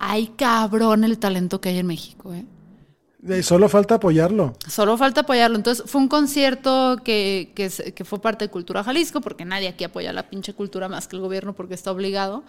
Ay, 0.06 0.32
cabrón, 0.36 1.02
el 1.02 1.18
talento 1.18 1.62
que 1.62 1.70
hay 1.70 1.78
en 1.78 1.86
México, 1.86 2.34
¿eh? 2.34 3.42
Solo 3.42 3.70
falta 3.70 3.94
apoyarlo. 3.94 4.52
Solo 4.68 4.98
falta 4.98 5.22
apoyarlo. 5.22 5.56
Entonces, 5.56 5.90
fue 5.90 6.02
un 6.02 6.08
concierto 6.08 6.98
que, 7.02 7.52
que, 7.54 7.70
que 7.70 8.04
fue 8.04 8.20
parte 8.20 8.44
de 8.44 8.50
Cultura 8.50 8.84
Jalisco, 8.84 9.22
porque 9.22 9.46
nadie 9.46 9.66
aquí 9.66 9.82
apoya 9.82 10.12
la 10.12 10.28
pinche 10.28 10.52
cultura 10.52 10.90
más 10.90 11.08
que 11.08 11.16
el 11.16 11.22
gobierno 11.22 11.54
porque 11.54 11.72
está 11.72 11.90
obligado. 11.90 12.44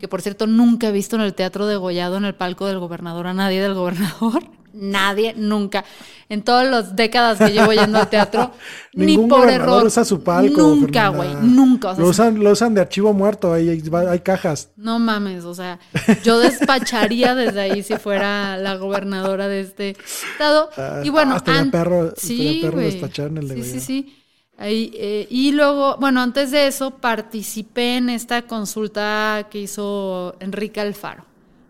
Que 0.00 0.08
por 0.08 0.20
cierto, 0.20 0.48
nunca 0.48 0.88
he 0.88 0.92
visto 0.92 1.14
en 1.14 1.22
el 1.22 1.32
teatro 1.32 1.68
de 1.68 1.76
Gollado, 1.76 2.16
en 2.16 2.24
el 2.24 2.34
palco 2.34 2.66
del 2.66 2.80
gobernador, 2.80 3.28
a 3.28 3.34
nadie 3.34 3.62
del 3.62 3.74
gobernador. 3.74 4.42
Nadie, 4.76 5.34
nunca. 5.36 5.84
En 6.28 6.42
todas 6.42 6.68
las 6.68 6.94
décadas 6.96 7.38
que 7.38 7.50
llevo 7.52 7.72
yendo 7.72 7.98
al 7.98 8.10
teatro, 8.10 8.52
ni 8.94 9.16
por 9.16 9.48
error. 9.48 9.84
usa 9.86 10.04
su 10.04 10.22
palco. 10.22 10.60
Nunca, 10.60 11.08
güey. 11.08 11.34
Nunca. 11.42 11.90
O 11.90 11.94
sea, 11.94 12.02
lo, 12.04 12.10
usan, 12.10 12.44
lo 12.44 12.50
usan 12.50 12.74
de 12.74 12.80
archivo 12.80 13.12
muerto, 13.12 13.52
ahí 13.52 13.68
hay, 13.68 13.82
hay 14.08 14.18
cajas. 14.20 14.70
no 14.76 14.98
mames, 14.98 15.44
o 15.44 15.54
sea, 15.54 15.78
yo 16.24 16.38
despacharía 16.38 17.34
desde 17.34 17.60
ahí 17.60 17.82
si 17.82 17.96
fuera 17.96 18.56
la 18.56 18.76
gobernadora 18.76 19.48
de 19.48 19.60
este 19.60 19.96
estado. 20.32 20.68
Ah, 20.76 21.00
y 21.04 21.10
bueno, 21.10 21.34
ah, 21.34 21.36
estaría 21.38 21.60
an- 21.60 21.70
perro- 21.70 22.12
sí, 22.16 22.58
perro 22.62 22.78
despachar 22.80 23.28
en 23.28 23.38
el 23.38 23.48
de 23.48 23.54
Sí, 23.62 23.70
sí, 23.70 23.80
sí. 23.80 24.16
Ahí, 24.58 24.90
eh, 24.94 25.26
y 25.30 25.52
luego, 25.52 25.96
bueno, 26.00 26.22
antes 26.22 26.50
de 26.50 26.66
eso, 26.66 26.90
participé 26.92 27.98
en 27.98 28.08
esta 28.08 28.42
consulta 28.42 29.48
que 29.50 29.60
hizo 29.60 30.34
Enrique 30.40 30.80
Alfaro, 30.80 31.24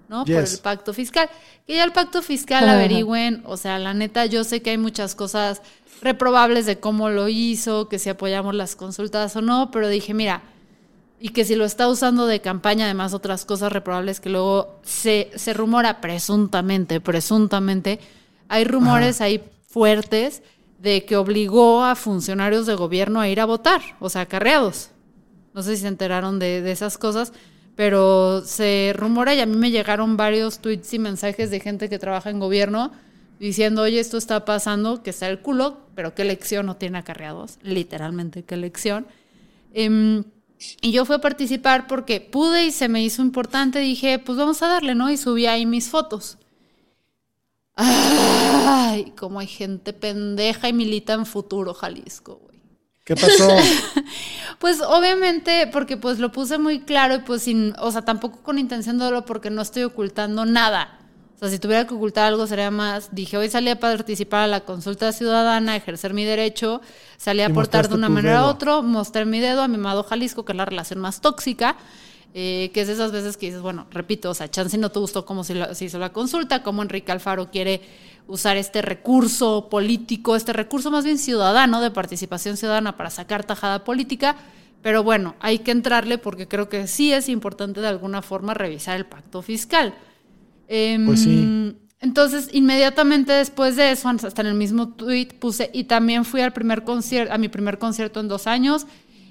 ¿no? 0.09 0.25
Por 0.25 0.35
el 0.35 0.59
pacto 0.63 0.93
fiscal. 0.93 1.29
Que 1.67 1.77
ya 1.77 1.85
el 1.85 1.93
pacto 1.93 2.23
fiscal 2.23 2.69
averigüen, 2.69 3.43
o 3.47 3.57
sea, 3.57 3.79
la 3.79 3.95
neta, 3.95 4.27
yo 4.27 4.45
sé 4.45 4.63
que 4.63 4.71
hay 4.71 4.79
muchas 4.79 5.15
cosas 5.15 5.63
reprobables 6.03 6.67
de 6.67 6.79
cómo 6.79 7.09
lo 7.09 7.29
hizo, 7.29 7.89
que 7.89 7.99
si 7.99 8.11
apoyamos 8.11 8.55
las 8.55 8.77
consultas 8.77 9.35
o 9.37 9.43
no, 9.43 9.71
pero 9.71 9.89
dije, 9.89 10.15
mira, 10.15 10.43
y 11.19 11.31
que 11.31 11.45
si 11.45 11.55
lo 11.55 11.65
está 11.65 11.89
usando 11.89 12.27
de 12.27 12.41
campaña, 12.41 12.85
además 12.85 13.15
otras 13.15 13.45
cosas 13.45 13.73
reprobables 13.73 14.21
que 14.21 14.29
luego 14.29 14.79
se, 14.83 15.31
se 15.35 15.55
rumora 15.55 16.01
presuntamente, 16.01 17.01
presuntamente, 17.01 18.01
hay 18.49 18.65
rumores 18.65 19.21
ahí 19.21 19.43
fuertes 19.69 20.43
de 20.79 21.05
que 21.05 21.17
obligó 21.17 21.85
a 21.85 21.95
funcionarios 21.95 22.67
de 22.67 22.75
gobierno 22.75 23.21
a 23.21 23.29
ir 23.29 23.41
a 23.41 23.47
votar, 23.47 23.81
o 23.99 24.11
sea, 24.11 24.23
acarreados. 24.23 24.91
No 25.55 25.63
sé 25.63 25.77
si 25.77 25.83
se 25.83 25.89
enteraron 25.89 26.39
de, 26.39 26.61
de 26.61 26.71
esas 26.71 26.99
cosas, 26.99 27.33
pero 27.77 28.43
se 28.45 28.93
rumora 28.97 29.35
y 29.35 29.41
a 29.41 29.47
mí 29.47 29.57
me 29.57 29.71
llegaron 29.71 30.17
varios 30.17 30.59
tweets 30.59 30.95
y 30.95 30.99
mensajes 30.99 31.51
de 31.51 31.61
gente 31.61 31.89
que 31.89 31.99
trabaja 31.99 32.31
en 32.31 32.41
gobierno 32.41 32.91
diciendo, 33.39 33.83
oye, 33.83 34.01
esto 34.01 34.17
está 34.17 34.45
pasando, 34.47 35.03
que 35.03 35.11
está 35.11 35.29
el 35.29 35.41
culo, 35.41 35.79
pero 35.95 36.15
qué 36.15 36.25
lección 36.25 36.67
no 36.67 36.77
tiene 36.77 36.99
acarreados, 36.99 37.59
literalmente 37.63 38.45
qué 38.45 38.57
lección. 38.57 39.07
Em, 39.75 40.25
y 40.81 40.93
yo 40.93 41.05
fui 41.05 41.17
a 41.17 41.21
participar 41.21 41.87
porque 41.87 42.21
pude 42.21 42.65
y 42.65 42.73
se 42.73 42.89
me 42.89 43.03
hizo 43.05 43.21
importante, 43.21 43.79
dije, 43.79 44.19
pues 44.19 44.39
vamos 44.39 44.63
a 44.63 44.69
darle, 44.69 44.95
¿no? 44.95 45.11
Y 45.11 45.19
subí 45.19 45.47
ahí 45.47 45.67
mis 45.67 45.91
fotos. 45.91 46.39
Ay, 47.77 49.13
como 49.19 49.39
hay 49.39 49.47
gente 49.47 49.93
pendeja 49.93 50.69
y 50.71 50.73
milita 50.73 51.13
en 51.13 51.27
futuro 51.27 51.75
Jalisco. 51.75 52.41
¿Qué 53.07 53.15
pasó? 53.17 53.49
Pues 54.59 54.81
obviamente, 54.81 55.69
porque 55.71 55.99
pues 55.99 56.19
lo 56.19 56.33
puse 56.33 56.57
muy 56.57 56.81
claro 56.81 57.15
y 57.17 57.19
pues 57.19 57.43
sin, 57.43 57.75
o 57.79 57.91
sea, 57.91 58.03
tampoco 58.03 58.39
con 58.43 58.59
intención 58.59 58.97
de 58.99 59.05
oro 59.05 59.25
porque 59.27 59.51
no 59.51 59.61
estoy 59.61 59.83
ocultando 59.83 60.47
nada. 60.47 60.99
O 61.35 61.39
sea, 61.39 61.51
si 61.51 61.59
tuviera 61.59 61.87
que 61.87 61.93
ocultar 61.93 62.25
algo 62.25 62.47
sería 62.47 62.71
más. 62.71 63.15
Dije, 63.15 63.37
hoy 63.37 63.51
salí 63.51 63.69
a 63.69 63.79
participar 63.79 64.41
a 64.45 64.47
la 64.47 64.61
consulta 64.61 65.13
ciudadana, 65.13 65.73
a 65.73 65.77
ejercer 65.77 66.15
mi 66.15 66.25
derecho, 66.25 66.81
salí 67.19 67.43
a 67.43 67.49
aportar 67.49 67.89
de 67.91 67.97
una 67.97 68.09
manera 68.09 68.37
dedo. 68.39 68.47
a 68.47 68.51
otra, 68.51 68.81
mostré 68.81 69.27
mi 69.27 69.41
dedo 69.41 69.61
a 69.61 69.69
mi 69.69 69.75
amado 69.75 70.03
Jalisco, 70.05 70.47
que 70.47 70.53
es 70.53 70.57
la 70.57 70.65
relación 70.65 71.01
más 71.01 71.21
tóxica, 71.21 71.77
eh, 72.33 72.71
que 72.73 72.81
es 72.81 72.89
esas 72.89 73.13
veces 73.13 73.37
que 73.37 73.47
dices, 73.47 73.61
bueno, 73.61 73.87
repito, 73.91 74.31
o 74.31 74.35
sea, 74.35 74.51
chance 74.51 74.79
no 74.79 74.91
te 74.91 74.99
gustó 75.01 75.27
cómo 75.27 75.45
se, 75.45 75.55
la- 75.55 75.75
se 75.75 75.85
hizo 75.85 75.99
la 75.99 76.15
consulta, 76.15 76.63
cómo 76.63 76.81
Enrique 76.83 77.13
Alfaro 77.13 77.51
quiere 77.51 77.83
usar 78.29 78.57
este 78.57 78.83
recurso 78.83 79.69
político, 79.69 80.37
este 80.37 80.53
recurso 80.53 80.91
más 80.91 81.05
bien 81.05 81.19
ciudadano 81.19 81.81
de 81.81 81.91
participación 81.91 82.57
ciudadana 82.57 82.97
para 82.97 83.11
sacar 83.11 83.45
tajada 83.45 83.85
política. 83.85 84.37
Pero 84.83 85.03
bueno, 85.03 85.35
hay 85.41 85.61
que 85.61 85.71
entrarle 85.71 86.19
porque 86.19 86.47
creo 86.47 86.69
que 86.69 86.87
sí 86.87 87.13
es 87.13 87.29
importante 87.29 87.81
de 87.81 87.89
alguna 87.89 88.23
forma 88.23 88.55
revisar 88.55 88.97
el 88.97 89.07
pacto 89.07 89.43
fiscal. 89.43 89.95
Em, 90.69 91.07
Pues 91.07 91.23
sí. 91.23 91.77
Entonces, 92.01 92.51
inmediatamente 92.53 93.33
después 93.33 93.75
de 93.75 93.91
eso, 93.91 94.09
hasta 94.09 94.43
en 94.43 94.49
el 94.49 94.55
mismo 94.55 94.91
tweet 94.91 95.29
puse, 95.41 95.71
y 95.73 95.85
también 95.85 96.25
fui 96.25 96.41
al 96.41 96.53
primer 96.53 96.85
concierto, 96.85 97.33
a 97.33 97.39
mi 97.39 97.49
primer 97.49 97.79
concierto 97.79 98.21
en 98.21 98.29
dos 98.29 98.47
años, 98.47 98.87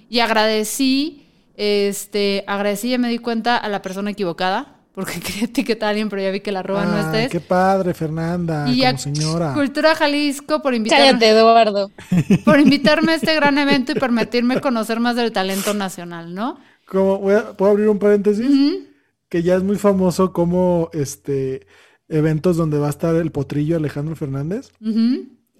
y 0.09 0.19
agradecí, 0.19 1.27
este, 1.55 2.43
agradecí 2.47 2.93
y 2.93 2.97
me 2.97 3.09
di 3.09 3.19
cuenta 3.19 3.55
a 3.55 3.69
la 3.69 3.81
persona 3.81 4.11
equivocada, 4.11 4.75
porque 4.95 5.19
quería 5.19 5.43
etiquetar 5.43 5.87
a 5.87 5.89
alguien, 5.91 6.09
pero 6.09 6.21
ya 6.21 6.31
vi 6.31 6.39
que 6.39 6.51
la 6.51 6.63
roba 6.63 6.85
no 6.85 6.95
Ay, 6.95 7.01
estés. 7.05 7.29
qué 7.31 7.39
padre, 7.41 7.93
Fernanda, 7.93 8.67
y 8.69 8.83
a 8.83 8.91
como 8.91 8.99
señora. 8.99 9.53
Cultura 9.53 9.93
Jalisco 9.95 10.61
por 10.61 10.73
invitarme, 10.73 11.05
Cállate, 11.05 11.29
Eduardo. 11.29 11.91
por 12.45 12.59
invitarme 12.59 13.11
a 13.11 13.15
este 13.15 13.35
gran 13.35 13.57
evento 13.57 13.91
y 13.91 13.95
permitirme 13.95 14.59
conocer 14.61 14.99
más 14.99 15.15
del 15.15 15.31
talento 15.31 15.73
nacional, 15.73 16.33
¿no? 16.33 16.57
Como, 16.87 17.19
voy 17.19 17.35
a- 17.35 17.51
¿Puedo 17.57 17.71
abrir 17.73 17.89
un 17.89 17.99
paréntesis? 17.99 18.47
Que 19.29 19.43
ya 19.43 19.55
es 19.55 19.63
muy 19.63 19.77
famoso 19.77 20.31
como 20.33 20.89
este 20.93 21.67
eventos 22.07 22.55
donde 22.55 22.77
va 22.77 22.87
a 22.87 22.91
estar 22.91 23.15
el 23.15 23.31
potrillo 23.31 23.75
Alejandro 23.77 24.15
Fernández. 24.15 24.71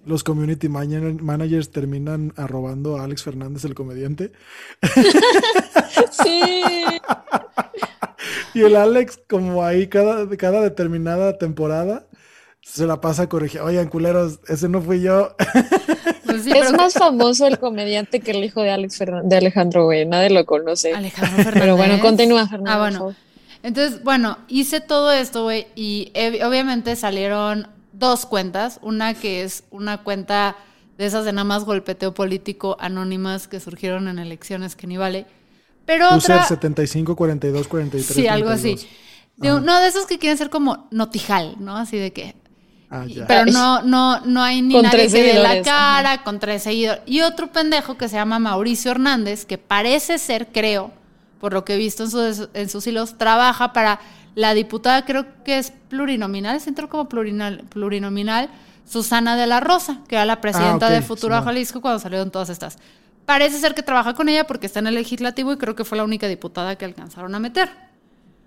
Los 0.04 0.22
community 0.22 0.68
manager- 0.68 1.20
managers 1.20 1.70
terminan 1.72 2.32
arrobando 2.36 2.96
a 2.96 3.02
Alex 3.02 3.24
Fernández, 3.24 3.64
el 3.64 3.74
comediante. 3.74 4.30
Sí. 6.10 6.52
Y 8.54 8.62
el 8.62 8.76
Alex, 8.76 9.20
como 9.28 9.64
ahí 9.64 9.86
cada, 9.88 10.28
cada 10.36 10.60
determinada 10.60 11.38
temporada, 11.38 12.06
se 12.62 12.86
la 12.86 13.00
pasa 13.00 13.28
corrigiendo. 13.28 13.68
Oigan, 13.68 13.88
culeros, 13.88 14.40
ese 14.48 14.68
no 14.68 14.80
fui 14.82 15.00
yo. 15.02 15.34
Pues 16.26 16.42
sí, 16.42 16.50
Es 16.50 16.66
pero- 16.66 16.76
más 16.76 16.92
famoso 16.94 17.46
el 17.46 17.58
comediante 17.60 18.18
que 18.20 18.32
el 18.32 18.42
hijo 18.44 18.60
de 18.60 18.70
Alex 18.70 19.00
Fernan- 19.00 19.28
de 19.28 19.36
Alejandro, 19.36 19.84
güey. 19.84 20.04
Nadie 20.06 20.28
lo 20.30 20.44
conoce. 20.44 20.92
Alejandro 20.92 21.36
Fernández. 21.36 21.60
Pero 21.62 21.76
bueno, 21.76 22.00
continúa, 22.00 22.48
Fernando. 22.48 22.70
Ah, 22.72 22.78
bueno. 22.78 23.14
Entonces, 23.62 24.02
bueno, 24.02 24.36
hice 24.48 24.80
todo 24.80 25.12
esto, 25.12 25.44
güey, 25.44 25.68
y 25.76 26.12
obviamente 26.44 26.94
salieron 26.96 27.68
dos 27.92 28.26
cuentas. 28.26 28.80
Una 28.82 29.14
que 29.14 29.44
es 29.44 29.62
una 29.70 30.02
cuenta 30.02 30.56
de 30.98 31.06
esas 31.06 31.24
de 31.24 31.32
nada 31.32 31.44
más 31.44 31.64
golpeteo 31.64 32.12
político 32.12 32.76
anónimas 32.80 33.46
que 33.48 33.60
surgieron 33.60 34.08
en 34.08 34.18
elecciones 34.18 34.74
que 34.76 34.86
ni 34.88 34.96
vale. 34.96 35.26
Pero 35.86 36.14
otra... 36.14 36.40
el 36.40 36.44
75, 36.46 37.16
42, 37.16 37.68
43. 37.68 38.14
Sí, 38.16 38.26
algo 38.28 38.50
así. 38.50 38.74
32. 38.74 38.86
De 39.36 39.54
un- 39.54 39.64
no, 39.64 39.80
de 39.80 39.88
esos 39.88 40.06
que 40.06 40.18
quieren 40.18 40.36
ser 40.36 40.50
como 40.50 40.88
notijal, 40.90 41.56
¿no? 41.58 41.76
Así 41.76 41.96
de 41.96 42.12
que 42.12 42.34
Ah, 42.90 43.04
ya. 43.06 43.26
pero 43.26 43.46
no, 43.46 43.82
no, 43.82 44.20
no 44.20 44.42
hay 44.42 44.62
ni 44.62 44.74
Con 44.74 44.82
nadie 44.84 45.08
que 45.08 45.22
dé 45.22 45.34
la 45.40 45.62
cara, 45.62 46.22
con 46.22 46.38
tres 46.38 46.62
seguidores. 46.62 47.02
Y 47.06 47.20
otro 47.22 47.48
pendejo 47.52 47.96
que 47.98 48.08
se 48.08 48.16
llama 48.16 48.38
Mauricio 48.38 48.90
Hernández, 48.92 49.44
que 49.44 49.58
parece 49.58 50.18
ser, 50.18 50.48
creo, 50.52 50.92
por 51.40 51.52
lo 51.52 51.64
que 51.64 51.74
he 51.74 51.76
visto 51.78 52.04
en, 52.04 52.10
sus- 52.10 52.48
en 52.54 52.68
sus 52.70 52.86
hilos, 52.86 53.18
trabaja 53.18 53.72
para 53.72 54.00
la 54.34 54.54
diputada, 54.54 55.04
creo 55.04 55.26
que 55.44 55.58
es 55.58 55.72
plurinominal, 55.88 56.60
se 56.60 56.68
entró 56.70 56.88
como 56.88 57.08
plurinal- 57.08 57.62
plurinominal, 57.68 58.50
Susana 58.88 59.36
de 59.36 59.46
la 59.48 59.60
Rosa, 59.60 59.98
que 60.08 60.14
era 60.14 60.24
la 60.24 60.40
presidenta 60.40 60.86
Ah, 60.86 60.90
de 60.90 61.02
Futuro 61.02 61.34
Simón. 61.34 61.44
Jalisco 61.46 61.80
cuando 61.80 61.98
salieron 61.98 62.30
todas 62.30 62.48
estas. 62.50 62.78
Parece 63.26 63.58
ser 63.58 63.74
que 63.74 63.82
trabaja 63.82 64.14
con 64.14 64.28
ella 64.28 64.46
porque 64.46 64.66
está 64.66 64.78
en 64.78 64.86
el 64.86 64.94
legislativo 64.94 65.52
y 65.52 65.56
creo 65.58 65.74
que 65.74 65.84
fue 65.84 65.98
la 65.98 66.04
única 66.04 66.28
diputada 66.28 66.76
que 66.76 66.84
alcanzaron 66.84 67.34
a 67.34 67.40
meter. 67.40 67.68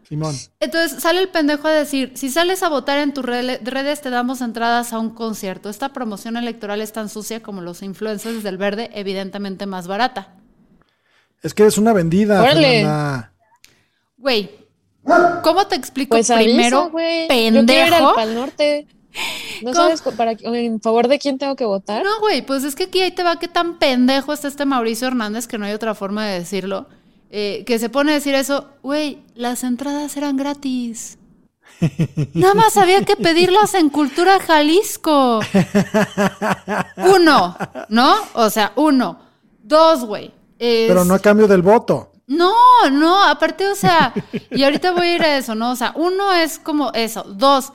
Simón. 0.08 0.36
Entonces 0.60 1.04
sale 1.04 1.22
el 1.22 1.30
pendejo 1.30 1.68
a 1.68 1.72
decir, 1.72 2.14
si 2.16 2.30
sales 2.30 2.64
a 2.64 2.70
votar 2.70 2.98
en 2.98 3.14
tus 3.14 3.24
redes 3.24 4.02
te 4.02 4.10
damos 4.10 4.42
entradas 4.42 4.92
a 4.94 5.00
un 5.00 5.12
concierto. 5.12 5.70
Esta 5.70 5.90
promoción 5.94 6.38
electoral 6.38 6.82
es 6.82 6.94
tan 6.94 7.10
sucia 7.10 7.44
como 7.44 7.62
los 7.62 7.84
influencers 7.84 8.42
del 8.42 8.58
verde, 8.58 8.90
evidentemente 8.94 9.68
más 9.68 9.86
barata. 9.86 10.34
Es 11.44 11.54
que 11.54 11.66
es 11.66 11.78
una 11.78 11.94
vendida. 11.94 12.42
Fernanda. 12.42 13.34
Güey, 14.18 14.50
¿cómo 15.44 15.68
te 15.68 15.76
explico 15.76 16.16
Pues 16.16 16.32
avisa, 16.32 16.44
primero, 16.46 16.90
güey. 16.90 17.24
Yo 17.24 17.28
quiero 17.28 17.60
ir 17.60 17.66
pendejo? 17.66 18.10
al 18.10 18.16
Pal 18.16 18.36
Norte. 18.36 18.88
¿No 19.64 19.72
¿Cómo? 19.72 19.74
sabes 19.74 20.02
para, 20.16 20.34
en 20.40 20.80
favor 20.82 21.08
de 21.08 21.20
quién 21.20 21.38
tengo 21.38 21.56
que 21.56 21.66
votar? 21.66 22.04
No, 22.04 22.20
güey, 22.20 22.42
pues 22.46 22.64
es 22.64 22.76
que 22.76 22.84
aquí 22.84 23.02
ahí 23.02 23.12
te 23.12 23.24
va 23.24 23.40
qué 23.40 23.48
tan 23.48 23.78
pendejo 23.80 24.32
está 24.34 24.48
este 24.48 24.66
Mauricio 24.66 25.08
Hernández, 25.08 25.48
que 25.48 25.58
no 25.58 25.66
hay 25.66 25.74
otra 25.74 25.96
forma 25.96 26.26
de 26.26 26.40
decirlo, 26.40 26.88
eh, 27.32 27.64
que 27.66 27.80
se 27.80 27.90
pone 27.90 28.12
a 28.12 28.16
decir 28.16 28.36
eso, 28.36 28.68
güey, 28.84 29.20
las 29.36 29.64
entradas 29.64 30.16
eran 30.18 30.38
gratis. 30.38 31.18
Nada 32.34 32.54
más 32.56 32.78
había 32.78 33.04
que 33.04 33.16
pedirlas 33.16 33.74
en 33.74 33.90
Cultura 33.90 34.40
Jalisco. 34.40 35.40
Uno, 36.98 37.56
¿no? 37.90 38.16
O 38.34 38.50
sea, 38.50 38.72
uno. 38.76 39.20
Dos, 39.64 40.04
güey. 40.06 40.34
es- 40.58 40.88
Pero 40.88 41.06
no 41.06 41.14
a 41.14 41.20
cambio 41.20 41.48
del 41.48 41.62
voto. 41.62 42.12
no, 42.28 42.54
no, 42.92 43.24
aparte, 43.24 43.68
o 43.68 43.76
sea, 43.76 44.14
y 44.52 44.64
ahorita 44.64 44.92
voy 44.92 45.08
a 45.08 45.16
ir 45.16 45.22
a 45.24 45.38
eso, 45.38 45.56
¿no? 45.56 45.72
O 45.72 45.76
sea, 45.76 45.94
uno 45.96 46.32
es 46.34 46.60
como 46.60 46.92
eso. 46.94 47.24
Dos, 47.24 47.72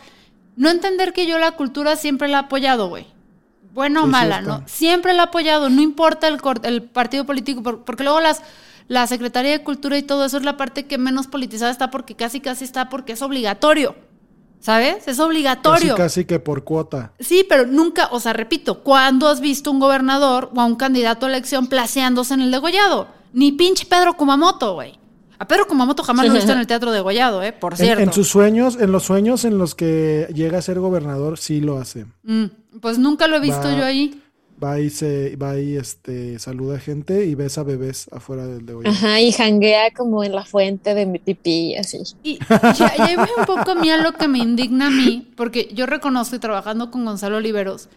no 0.57 0.71
entender 0.71 1.13
que 1.13 1.27
yo 1.27 1.39
la 1.39 1.53
cultura 1.53 1.97
siempre 1.97 2.29
la 2.29 2.39
he 2.39 2.41
apoyado, 2.43 2.89
güey. 2.89 3.07
Bueno 3.73 4.03
o 4.03 4.05
Sí, 4.05 4.11
mala. 4.11 4.41
¿no? 4.41 4.63
Siempre 4.67 5.15
la 5.15 5.23
he 5.23 5.27
apoyado, 5.27 5.69
no 5.69 5.83
importa 5.83 6.29
el, 6.29 6.39
el 6.63 6.83
partido 6.83 7.25
político, 7.27 7.63
por- 7.63 7.85
porque 7.85 8.05
luego 8.05 8.21
las, 8.21 8.41
la 8.87 9.07
Secretaría 9.07 9.51
de 9.53 9.65
Cultura 9.65 9.99
y 9.99 10.03
todo 10.03 10.25
eso 10.25 10.37
es 10.37 10.45
la 10.45 10.57
parte 10.57 10.87
que 10.87 10.97
menos 10.99 11.27
politizada 11.27 11.71
está 11.73 11.91
porque 11.91 12.15
casi 12.15 12.41
casi 12.41 12.65
está 12.65 12.89
porque 12.89 13.13
es 13.15 13.23
obligatorio. 13.23 13.97
¿Sabes? 14.61 14.97
Es 15.01 15.05
Casi, 15.05 15.21
obligatorio. 15.21 15.95
casi 15.95 16.25
que 16.25 16.39
por 16.41 16.65
cuota. 16.65 17.13
Sí, 17.21 17.45
pero 17.47 17.67
nunca, 17.67 18.09
o 18.13 18.19
sea, 18.19 18.33
repito, 18.33 18.83
¿cuándo 18.83 19.29
has 19.29 19.41
visto 19.43 19.71
un 19.71 19.79
gobernador 19.79 20.51
o 20.55 20.61
a 20.61 20.65
un 20.65 20.77
candidato 20.77 21.27
a 21.27 21.29
elección 21.29 21.67
placeándose 21.67 22.33
en 22.33 22.41
el 22.41 22.51
degollado? 22.51 23.09
Ni 23.35 23.53
pinche 23.53 23.85
Pedro 23.85 24.17
Kumamoto, 24.17 24.73
güey. 24.73 24.99
A 25.45 25.49
Pedro 25.49 25.67
Kumamoto 25.67 26.03
jamás 26.03 26.27
lo 26.27 26.33
he 26.33 26.37
visto 26.37 26.53
en 26.53 26.59
el 26.59 26.67
teatro 26.67 26.91
degollado, 26.91 27.43
¿eh? 27.43 27.53
Por 27.53 27.75
En, 27.75 27.79
cierto. 27.79 28.03
en 28.03 28.13
sus 28.13 28.29
sueños, 28.29 28.79
en 28.81 28.93
los 28.93 29.03
sueños 29.05 29.45
en 29.45 29.59
los 29.59 29.75
que 29.75 30.27
llega 30.35 30.59
a 30.59 30.63
ser 30.63 30.81
gobernador, 30.81 31.39
sí 31.39 31.61
lo 31.61 31.79
hace. 31.79 32.07
Mm, 32.23 32.45
pues 32.81 32.99
nunca 32.99 33.29
lo 33.29 33.37
he 33.37 33.41
visto 33.41 33.63
Va- 33.63 33.77
yo 33.77 33.85
ahí. 33.85 34.21
Va 34.63 34.79
y 34.81 34.89
se, 34.89 35.35
va 35.37 35.59
y 35.59 35.77
este 35.77 36.39
saluda 36.39 36.79
gente 36.79 37.27
y 37.27 37.35
besa 37.35 37.65
bebés 37.65 38.07
afuera 38.13 38.47
del 38.47 38.65
de 38.65 38.89
Ajá, 38.89 39.21
y 39.21 39.33
janguea 39.33 39.91
como 39.95 40.23
en 40.23 40.33
la 40.33 40.45
fuente 40.45 40.95
de 40.95 41.07
mi 41.07 41.19
pipí 41.19 41.75
así. 41.77 41.99
Y, 42.23 42.39
y 42.39 42.83
ahí 43.01 43.17
voy 43.17 43.29
un 43.37 43.45
poco 43.47 43.73
a 43.73 43.75
mí 43.75 43.91
a 43.91 43.97
lo 43.99 44.13
que 44.13 44.29
me 44.29 44.39
indigna 44.39 44.87
a 44.87 44.91
mí, 44.91 45.29
porque 45.37 45.69
yo 45.75 45.87
reconozco 45.87 46.37
y 46.37 46.39
trabajando 46.39 46.91
con 46.93 47.05
Gonzalo 47.05 47.39
Oliveros, 47.39 47.89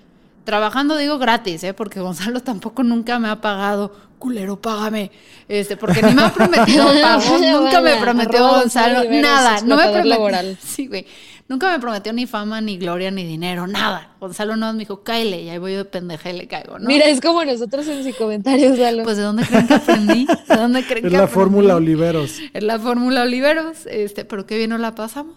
trabajando 0.47 0.95
digo 0.95 1.19
gratis, 1.19 1.61
¿eh? 1.65 1.73
porque 1.73 1.99
Gonzalo 1.99 2.39
tampoco 2.39 2.81
nunca 2.81 3.19
me 3.19 3.27
ha 3.27 3.41
pagado, 3.41 3.91
culero, 4.17 4.55
págame, 4.55 5.11
este, 5.49 5.75
porque 5.75 6.01
ni 6.01 6.13
me 6.13 6.21
ha 6.21 6.33
prometido 6.33 6.87
pagos, 7.01 7.41
nunca 7.41 7.81
me 7.81 7.97
prometió 7.97 8.47
Gonzalo, 8.47 9.03
nada, 9.11 9.59
no 9.63 9.75
me 9.75 9.83
explotador 9.83 9.91
prometió, 9.91 10.09
laboral. 10.09 10.57
sí, 10.63 10.87
güey, 10.87 11.05
nunca 11.49 11.69
me 11.69 11.79
prometió 11.79 12.13
ni 12.13 12.27
fama, 12.27 12.61
ni 12.61 12.77
gloria, 12.77 13.11
ni 13.11 13.25
dinero, 13.25 13.67
nada. 13.67 14.15
Gonzalo 14.21 14.55
no 14.55 14.71
me 14.71 14.79
dijo, 14.79 15.03
cáele, 15.03 15.41
y 15.41 15.49
ahí 15.49 15.57
voy 15.57 15.73
yo 15.73 15.79
de 15.79 15.85
pendeja 15.85 16.29
y 16.29 16.37
le 16.37 16.47
caigo, 16.47 16.79
¿no? 16.79 16.87
Mira, 16.87 17.07
es 17.07 17.19
como 17.19 17.43
nosotros 17.43 17.85
en 17.89 18.05
sus 18.05 18.15
comentarios, 18.15 18.77
Lalo. 18.79 19.03
pues 19.03 19.17
¿de 19.17 19.23
dónde 19.23 19.43
creen 19.45 19.67
que 19.67 19.73
aprendí? 19.73 20.25
¿De 20.25 20.55
dónde 20.55 20.85
creen 20.85 21.05
Es 21.05 21.11
que 21.11 21.17
la 21.17 21.23
aprendí? 21.25 21.33
fórmula 21.33 21.75
Oliveros. 21.75 22.39
Es 22.53 22.63
la 22.63 22.79
fórmula 22.79 23.23
Oliveros, 23.23 23.85
este, 23.85 24.23
pero 24.23 24.45
qué 24.45 24.55
bien 24.55 24.69
nos 24.69 24.79
la 24.79 24.95
pasamos. 24.95 25.35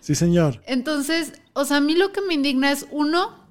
Sí, 0.00 0.16
señor. 0.16 0.60
Entonces, 0.66 1.34
o 1.52 1.64
sea, 1.64 1.76
a 1.76 1.80
mí 1.80 1.94
lo 1.94 2.10
que 2.10 2.22
me 2.22 2.34
indigna 2.34 2.72
es, 2.72 2.86
uno, 2.90 3.46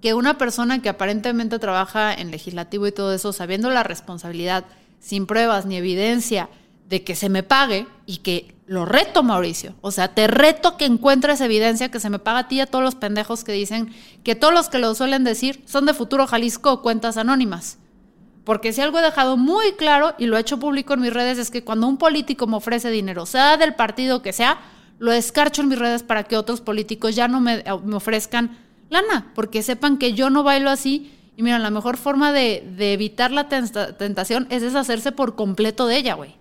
que 0.00 0.14
una 0.14 0.38
persona 0.38 0.80
que 0.80 0.88
aparentemente 0.88 1.58
trabaja 1.58 2.14
en 2.14 2.30
legislativo 2.30 2.86
y 2.86 2.92
todo 2.92 3.12
eso, 3.12 3.32
sabiendo 3.32 3.70
la 3.70 3.82
responsabilidad, 3.82 4.64
sin 5.00 5.26
pruebas 5.26 5.66
ni 5.66 5.76
evidencia, 5.76 6.48
de 6.88 7.04
que 7.04 7.14
se 7.14 7.28
me 7.28 7.42
pague 7.42 7.86
y 8.06 8.18
que 8.18 8.54
lo 8.66 8.84
reto, 8.84 9.22
Mauricio. 9.22 9.74
O 9.82 9.90
sea, 9.90 10.08
te 10.14 10.26
reto 10.26 10.76
que 10.76 10.86
encuentres 10.86 11.40
evidencia 11.40 11.90
que 11.90 12.00
se 12.00 12.10
me 12.10 12.18
paga 12.18 12.40
a 12.40 12.48
ti 12.48 12.56
y 12.56 12.60
a 12.60 12.66
todos 12.66 12.84
los 12.84 12.94
pendejos 12.94 13.44
que 13.44 13.52
dicen 13.52 13.94
que 14.24 14.34
todos 14.34 14.54
los 14.54 14.68
que 14.68 14.78
lo 14.78 14.94
suelen 14.94 15.24
decir 15.24 15.62
son 15.66 15.86
de 15.86 15.94
Futuro 15.94 16.26
Jalisco 16.26 16.72
o 16.72 16.82
cuentas 16.82 17.16
anónimas. 17.16 17.78
Porque 18.44 18.72
si 18.72 18.80
algo 18.80 18.98
he 18.98 19.02
dejado 19.02 19.36
muy 19.36 19.72
claro 19.72 20.14
y 20.18 20.26
lo 20.26 20.38
he 20.38 20.40
hecho 20.40 20.58
público 20.58 20.94
en 20.94 21.00
mis 21.00 21.12
redes 21.12 21.36
es 21.36 21.50
que 21.50 21.64
cuando 21.64 21.86
un 21.86 21.98
político 21.98 22.46
me 22.46 22.56
ofrece 22.56 22.90
dinero, 22.90 23.26
sea 23.26 23.58
del 23.58 23.74
partido 23.74 24.22
que 24.22 24.32
sea, 24.32 24.58
lo 24.98 25.12
escarcho 25.12 25.60
en 25.60 25.68
mis 25.68 25.78
redes 25.78 26.02
para 26.02 26.24
que 26.24 26.36
otros 26.36 26.62
políticos 26.62 27.14
ya 27.14 27.28
no 27.28 27.40
me, 27.40 27.62
me 27.84 27.96
ofrezcan 27.96 28.56
lana, 28.90 29.32
porque 29.34 29.62
sepan 29.62 29.98
que 29.98 30.12
yo 30.12 30.30
no 30.30 30.42
bailo 30.42 30.70
así. 30.70 31.12
Y 31.36 31.42
mira, 31.42 31.58
la 31.58 31.70
mejor 31.70 31.96
forma 31.96 32.32
de, 32.32 32.68
de 32.76 32.92
evitar 32.92 33.30
la 33.30 33.48
tentación 33.48 34.46
es 34.50 34.62
deshacerse 34.62 35.12
por 35.12 35.36
completo 35.36 35.86
de 35.86 35.96
ella, 35.96 36.14
güey. 36.14 36.36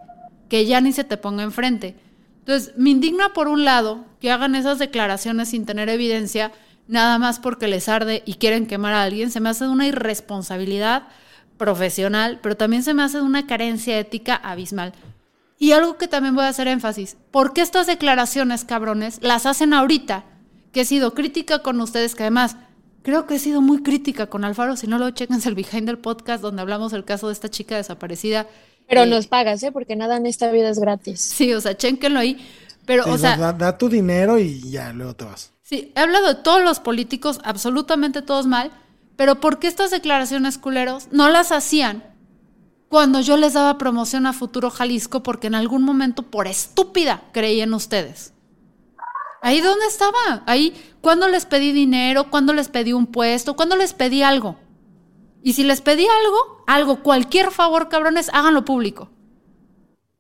Que 0.49 0.65
ya 0.65 0.81
ni 0.81 0.91
se 0.91 1.03
te 1.03 1.17
ponga 1.17 1.43
enfrente. 1.43 1.95
Entonces, 2.39 2.73
me 2.77 2.89
indigna 2.89 3.33
por 3.33 3.47
un 3.47 3.65
lado 3.65 4.05
que 4.21 4.31
hagan 4.31 4.55
esas 4.55 4.79
declaraciones 4.79 5.49
sin 5.49 5.65
tener 5.65 5.89
evidencia, 5.89 6.51
nada 6.87 7.19
más 7.19 7.39
porque 7.39 7.67
les 7.67 7.89
arde 7.89 8.23
y 8.25 8.35
quieren 8.35 8.65
quemar 8.65 8.93
a 8.93 9.03
alguien. 9.03 9.29
Se 9.29 9.39
me 9.39 9.49
hace 9.49 9.65
de 9.65 9.69
una 9.69 9.85
irresponsabilidad 9.85 11.09
profesional, 11.57 12.39
pero 12.41 12.55
también 12.55 12.83
se 12.83 12.93
me 12.93 13.03
hace 13.03 13.17
de 13.17 13.23
una 13.23 13.45
carencia 13.47 13.99
ética 13.99 14.35
abismal. 14.35 14.93
Y 15.59 15.71
algo 15.71 15.97
que 15.97 16.07
también 16.07 16.35
voy 16.35 16.45
a 16.45 16.49
hacer 16.49 16.67
énfasis, 16.67 17.17
¿por 17.31 17.53
qué 17.53 17.61
estas 17.61 17.87
declaraciones, 17.87 18.63
cabrones, 18.63 19.19
las 19.21 19.45
hacen 19.45 19.73
ahorita? 19.73 20.23
Que 20.77 20.81
he 20.81 20.85
sido 20.85 21.15
crítica 21.15 21.63
con 21.63 21.81
ustedes, 21.81 22.13
que 22.13 22.21
además 22.21 22.55
creo 23.01 23.25
que 23.25 23.33
he 23.33 23.39
sido 23.39 23.63
muy 23.63 23.81
crítica 23.81 24.27
con 24.27 24.45
Alfaro, 24.45 24.77
si 24.77 24.85
no 24.85 24.99
lo 24.99 25.09
chequense 25.09 25.49
el 25.49 25.55
behind 25.55 25.87
del 25.87 25.97
podcast 25.97 26.39
donde 26.43 26.61
hablamos 26.61 26.91
del 26.91 27.03
caso 27.03 27.25
de 27.25 27.33
esta 27.33 27.49
chica 27.49 27.77
desaparecida. 27.77 28.45
Pero 28.87 29.07
nos 29.07 29.25
pagas, 29.25 29.63
¿eh? 29.63 29.71
Porque 29.71 29.95
nada 29.95 30.17
en 30.17 30.27
esta 30.27 30.51
vida 30.51 30.69
es 30.69 30.77
gratis. 30.77 31.19
Sí, 31.19 31.51
o 31.51 31.61
sea, 31.61 31.75
chéquenlo 31.75 32.19
ahí. 32.19 32.37
Pero, 32.85 33.11
o 33.11 33.17
sea, 33.17 33.35
da, 33.37 33.53
da 33.53 33.75
tu 33.75 33.89
dinero 33.89 34.37
y 34.37 34.69
ya, 34.69 34.93
luego 34.93 35.15
te 35.15 35.25
vas. 35.25 35.51
Sí, 35.63 35.91
he 35.95 35.99
hablado 35.99 36.27
de 36.27 36.35
todos 36.35 36.63
los 36.63 36.79
políticos, 36.79 37.39
absolutamente 37.43 38.21
todos 38.21 38.45
mal, 38.45 38.69
pero 39.15 39.39
¿por 39.39 39.57
qué 39.57 39.65
estas 39.65 39.89
declaraciones 39.89 40.59
culeros 40.59 41.07
no 41.09 41.27
las 41.27 41.51
hacían 41.51 42.03
cuando 42.87 43.21
yo 43.21 43.35
les 43.35 43.53
daba 43.53 43.79
promoción 43.79 44.27
a 44.27 44.33
Futuro 44.33 44.69
Jalisco 44.69 45.23
porque 45.23 45.47
en 45.47 45.55
algún 45.55 45.81
momento 45.81 46.21
por 46.21 46.45
estúpida 46.45 47.23
creí 47.31 47.61
en 47.61 47.73
ustedes? 47.73 48.33
Ahí 49.47 49.61
dónde 49.61 49.85
estaba? 49.85 50.43
Ahí, 50.45 50.73
¿cuándo 50.99 51.29
les 51.29 51.45
pedí 51.45 51.71
dinero? 51.71 52.29
¿Cuándo 52.29 52.51
les 52.51 52.67
pedí 52.67 52.91
un 52.91 53.07
puesto? 53.07 53.55
¿Cuándo 53.55 53.77
les 53.77 53.93
pedí 53.93 54.21
algo? 54.21 54.57
Y 55.41 55.53
si 55.53 55.63
les 55.63 55.79
pedí 55.79 56.05
algo, 56.05 56.65
algo, 56.67 57.01
cualquier 57.01 57.51
favor, 57.51 57.87
cabrones, 57.87 58.29
háganlo 58.33 58.65
público. 58.65 59.09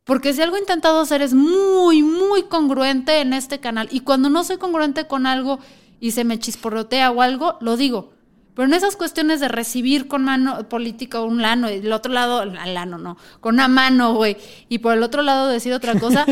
Porque 0.05 0.31
si 0.31 0.41
algo 0.41 0.55
he 0.55 0.61
intentado 0.61 1.01
hacer 1.01 1.21
es 1.21 1.33
muy, 1.33 2.03
muy 2.03 2.43
congruente 2.43 3.19
en 3.19 3.33
este 3.33 3.59
canal. 3.59 3.89
Y 3.91 3.99
cuando 3.99 4.29
no 4.29 4.45
soy 4.45 4.59
congruente 4.59 5.07
con 5.07 5.25
algo 5.25 5.59
y 5.99 6.11
se 6.11 6.23
me 6.23 6.39
chisporrotea 6.39 7.11
o 7.11 7.21
algo, 7.21 7.57
lo 7.59 7.75
digo. 7.75 8.13
Pero 8.53 8.65
en 8.65 8.73
esas 8.73 8.95
cuestiones 8.95 9.41
de 9.41 9.49
recibir 9.49 10.07
con 10.07 10.23
mano 10.23 10.69
política 10.69 11.19
un 11.19 11.41
lano 11.41 11.69
y 11.69 11.81
del 11.81 11.91
otro 11.91 12.13
lado, 12.13 12.45
lano 12.45 12.97
no, 12.97 13.17
con 13.41 13.55
una 13.55 13.67
mano, 13.67 14.13
güey, 14.13 14.37
y 14.69 14.77
por 14.77 14.93
el 14.93 15.03
otro 15.03 15.21
lado 15.21 15.49
decir 15.49 15.73
otra 15.73 15.99
cosa, 15.99 16.25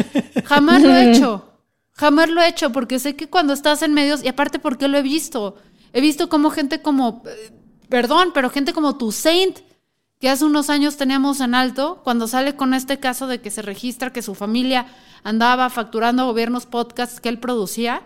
jamás 0.45 0.81
lo 0.81 0.95
he 0.95 1.11
hecho. 1.17 1.54
Jamás 1.95 2.29
lo 2.29 2.41
he 2.41 2.49
hecho 2.49 2.71
porque 2.71 2.99
sé 2.99 3.15
que 3.15 3.29
cuando 3.29 3.53
estás 3.53 3.81
en 3.81 3.93
medios, 3.93 4.23
y 4.23 4.27
aparte 4.27 4.59
porque 4.59 4.89
lo 4.89 4.97
he 4.97 5.01
visto, 5.01 5.55
he 5.93 6.01
visto 6.01 6.27
como 6.27 6.49
gente 6.49 6.81
como, 6.81 7.23
eh, 7.25 7.51
perdón, 7.87 8.31
pero 8.33 8.49
gente 8.49 8.73
como 8.73 8.97
tu 8.97 9.13
Saint, 9.13 9.59
que 10.19 10.29
hace 10.29 10.43
unos 10.43 10.69
años 10.69 10.97
teníamos 10.97 11.39
en 11.39 11.55
alto, 11.55 12.01
cuando 12.03 12.27
sale 12.27 12.55
con 12.55 12.73
este 12.73 12.99
caso 12.99 13.27
de 13.27 13.39
que 13.39 13.49
se 13.49 13.61
registra 13.61 14.11
que 14.11 14.21
su 14.21 14.35
familia 14.35 14.87
andaba 15.23 15.69
facturando 15.69 16.23
a 16.23 16.25
gobiernos 16.25 16.65
podcasts 16.65 17.21
que 17.21 17.29
él 17.29 17.39
producía, 17.39 18.01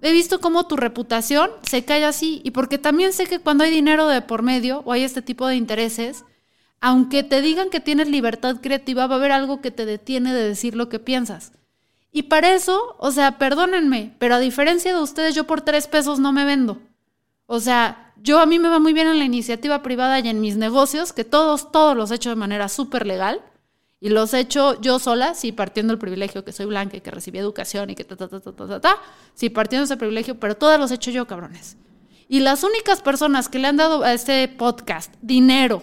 he 0.00 0.12
visto 0.12 0.40
cómo 0.40 0.68
tu 0.68 0.76
reputación 0.76 1.50
se 1.62 1.84
cae 1.84 2.04
así 2.04 2.40
y 2.44 2.52
porque 2.52 2.78
también 2.78 3.12
sé 3.12 3.26
que 3.26 3.40
cuando 3.40 3.64
hay 3.64 3.70
dinero 3.70 4.06
de 4.06 4.22
por 4.22 4.42
medio 4.42 4.82
o 4.84 4.92
hay 4.92 5.02
este 5.02 5.22
tipo 5.22 5.48
de 5.48 5.56
intereses, 5.56 6.24
aunque 6.80 7.24
te 7.24 7.40
digan 7.40 7.70
que 7.70 7.80
tienes 7.80 8.08
libertad 8.08 8.56
creativa, 8.60 9.06
va 9.06 9.14
a 9.14 9.18
haber 9.18 9.32
algo 9.32 9.60
que 9.60 9.70
te 9.70 9.86
detiene 9.86 10.32
de 10.32 10.46
decir 10.48 10.76
lo 10.76 10.88
que 10.88 10.98
piensas. 11.00 11.52
Y 12.16 12.22
para 12.22 12.54
eso, 12.54 12.94
o 13.00 13.10
sea, 13.10 13.38
perdónenme, 13.38 14.14
pero 14.20 14.36
a 14.36 14.38
diferencia 14.38 14.94
de 14.94 15.02
ustedes, 15.02 15.34
yo 15.34 15.48
por 15.48 15.62
tres 15.62 15.88
pesos 15.88 16.20
no 16.20 16.30
me 16.32 16.44
vendo. 16.44 16.78
O 17.46 17.58
sea, 17.58 18.14
yo 18.22 18.38
a 18.38 18.46
mí 18.46 18.60
me 18.60 18.68
va 18.68 18.78
muy 18.78 18.92
bien 18.92 19.08
en 19.08 19.18
la 19.18 19.24
iniciativa 19.24 19.82
privada 19.82 20.20
y 20.20 20.28
en 20.28 20.40
mis 20.40 20.56
negocios, 20.56 21.12
que 21.12 21.24
todos, 21.24 21.72
todos 21.72 21.96
los 21.96 22.12
he 22.12 22.14
hecho 22.14 22.30
de 22.30 22.36
manera 22.36 22.68
súper 22.68 23.04
legal. 23.04 23.42
Y 23.98 24.10
los 24.10 24.32
he 24.32 24.38
hecho 24.38 24.80
yo 24.80 25.00
sola, 25.00 25.34
sí, 25.34 25.50
partiendo 25.50 25.90
del 25.90 25.98
privilegio 25.98 26.44
que 26.44 26.52
soy 26.52 26.66
blanca 26.66 26.96
y 26.96 27.00
que 27.00 27.10
recibí 27.10 27.38
educación 27.38 27.90
y 27.90 27.96
que 27.96 28.04
ta, 28.04 28.16
ta, 28.16 28.28
ta, 28.28 28.38
ta, 28.38 28.52
ta, 28.52 28.68
ta, 28.68 28.80
ta, 28.80 28.96
sí, 29.34 29.50
partiendo 29.50 29.82
ese 29.82 29.96
privilegio, 29.96 30.38
pero 30.38 30.56
todos 30.56 30.78
los 30.78 30.92
he 30.92 30.94
hecho 30.94 31.10
yo, 31.10 31.26
cabrones. 31.26 31.78
Y 32.28 32.38
las 32.40 32.62
únicas 32.62 33.02
personas 33.02 33.48
que 33.48 33.58
le 33.58 33.66
han 33.66 33.76
dado 33.76 34.04
a 34.04 34.12
este 34.12 34.46
podcast 34.46 35.12
dinero 35.20 35.82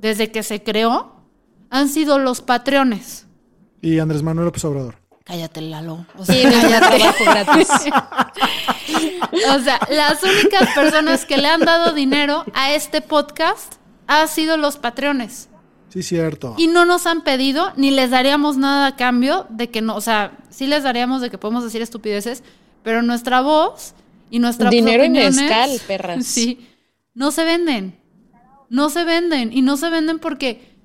desde 0.00 0.32
que 0.32 0.42
se 0.42 0.60
creó 0.60 1.22
han 1.70 1.88
sido 1.88 2.18
los 2.18 2.40
patreones. 2.40 3.28
Y 3.80 4.00
Andrés 4.00 4.24
Manuel 4.24 4.46
López 4.46 4.64
Obrador. 4.64 5.07
Cállate, 5.28 5.60
Lalo. 5.60 6.06
O 6.16 6.24
sea, 6.24 6.50
cállate. 6.50 7.24
gratis. 7.24 7.68
o 9.54 9.60
sea, 9.60 9.78
las 9.90 10.22
únicas 10.22 10.74
personas 10.74 11.26
que 11.26 11.36
le 11.36 11.48
han 11.48 11.60
dado 11.60 11.92
dinero 11.92 12.46
a 12.54 12.72
este 12.72 13.02
podcast 13.02 13.74
han 14.06 14.26
sido 14.26 14.56
los 14.56 14.78
patreones. 14.78 15.50
Sí, 15.90 16.02
cierto. 16.02 16.54
Y 16.56 16.68
no 16.68 16.86
nos 16.86 17.06
han 17.06 17.24
pedido, 17.24 17.74
ni 17.76 17.90
les 17.90 18.10
daríamos 18.10 18.56
nada 18.56 18.86
a 18.86 18.96
cambio 18.96 19.46
de 19.50 19.68
que 19.68 19.82
no, 19.82 19.96
o 19.96 20.00
sea, 20.00 20.38
sí 20.48 20.66
les 20.66 20.82
daríamos 20.82 21.20
de 21.20 21.28
que 21.28 21.36
podemos 21.36 21.62
decir 21.62 21.82
estupideces, 21.82 22.42
pero 22.82 23.02
nuestra 23.02 23.42
voz 23.42 23.92
y 24.30 24.38
nuestra 24.38 24.70
Dinero 24.70 25.04
en 25.04 25.12
mezcal, 25.12 25.78
perras. 25.86 26.24
Sí, 26.24 26.66
no 27.12 27.32
se 27.32 27.44
venden. 27.44 28.00
No 28.70 28.88
se 28.88 29.04
venden. 29.04 29.52
Y 29.52 29.60
no 29.60 29.76
se 29.76 29.90
venden 29.90 30.20
porque 30.20 30.77